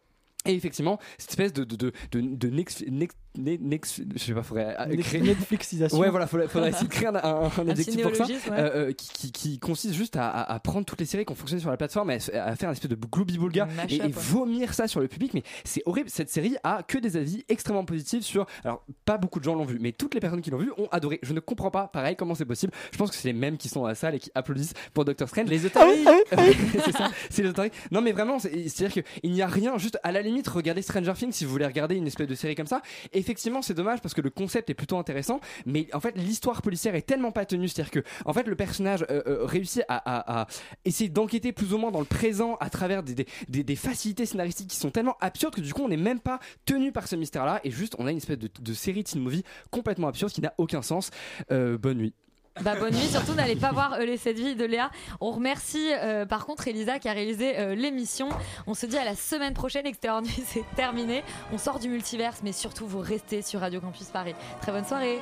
[0.45, 2.49] Et effectivement, cette espèce de de de de,
[3.35, 5.97] je sais pas, faudrait euh, créer Netflixisation.
[5.97, 8.35] Ouais, voilà, faudrait, faudrait essayer de créer un, un, un adjectif pour ça, ouais.
[8.51, 11.31] euh, euh, qui, qui, qui consiste juste à, à, à prendre toutes les séries qui
[11.31, 14.03] ont fonctionné sur la plateforme, et à, à faire un espèce de gloubi-boulga Un mashup,
[14.05, 15.33] et, vomir ça sur le public.
[15.33, 16.09] Mais c'est horrible.
[16.09, 18.45] Cette série a que des avis extrêmement positifs sur.
[18.63, 20.87] Alors, pas beaucoup de gens l'ont vu, mais toutes les personnes qui l'ont vu ont
[20.91, 21.19] adoré.
[21.23, 22.73] Je ne comprends pas, pareil, comment c'est possible.
[22.91, 25.05] Je pense que c'est les mêmes qui sont à la salle et qui applaudissent pour
[25.05, 25.47] Doctor Strange.
[25.49, 26.05] Les otaries
[26.85, 27.71] c'est ça, c'est les otaries.
[27.91, 31.13] Non, mais vraiment, c'est- c'est-à-dire qu'il n'y a rien, juste à la limite, regardez Stranger
[31.15, 32.81] Things si vous voulez regarder une espèce de série comme ça.
[33.11, 36.95] Effectivement, c'est dommage parce que le concept est plutôt intéressant, mais en fait, l'histoire policière
[36.95, 40.47] est tellement pas tenue, c'est-à-dire que, en fait, le personnage euh, euh, réussit à,
[40.85, 44.91] essayer d'enquêter plus ou moins dans le présent à travers des facilités scénaristiques qui sont
[44.91, 47.95] tellement absurdes que du coup, on n'est même pas tenu par ce mystère-là et juste,
[47.99, 51.09] on a une espèce de, de série teen movie complètement absurde qui n'a aucun sens.
[51.51, 52.13] Euh, bonne nuit.
[52.61, 54.91] Bah, bonne nuit, surtout n'allez pas voir les 7 vies de Léa.
[55.21, 58.29] On remercie euh, par contre Elisa qui a réalisé euh, l'émission.
[58.67, 61.23] On se dit à la semaine prochaine, Extérieur Nuit c'est terminé.
[61.51, 64.35] On sort du multiverse, mais surtout vous restez sur Radio Campus Paris.
[64.61, 65.19] Très bonne soirée.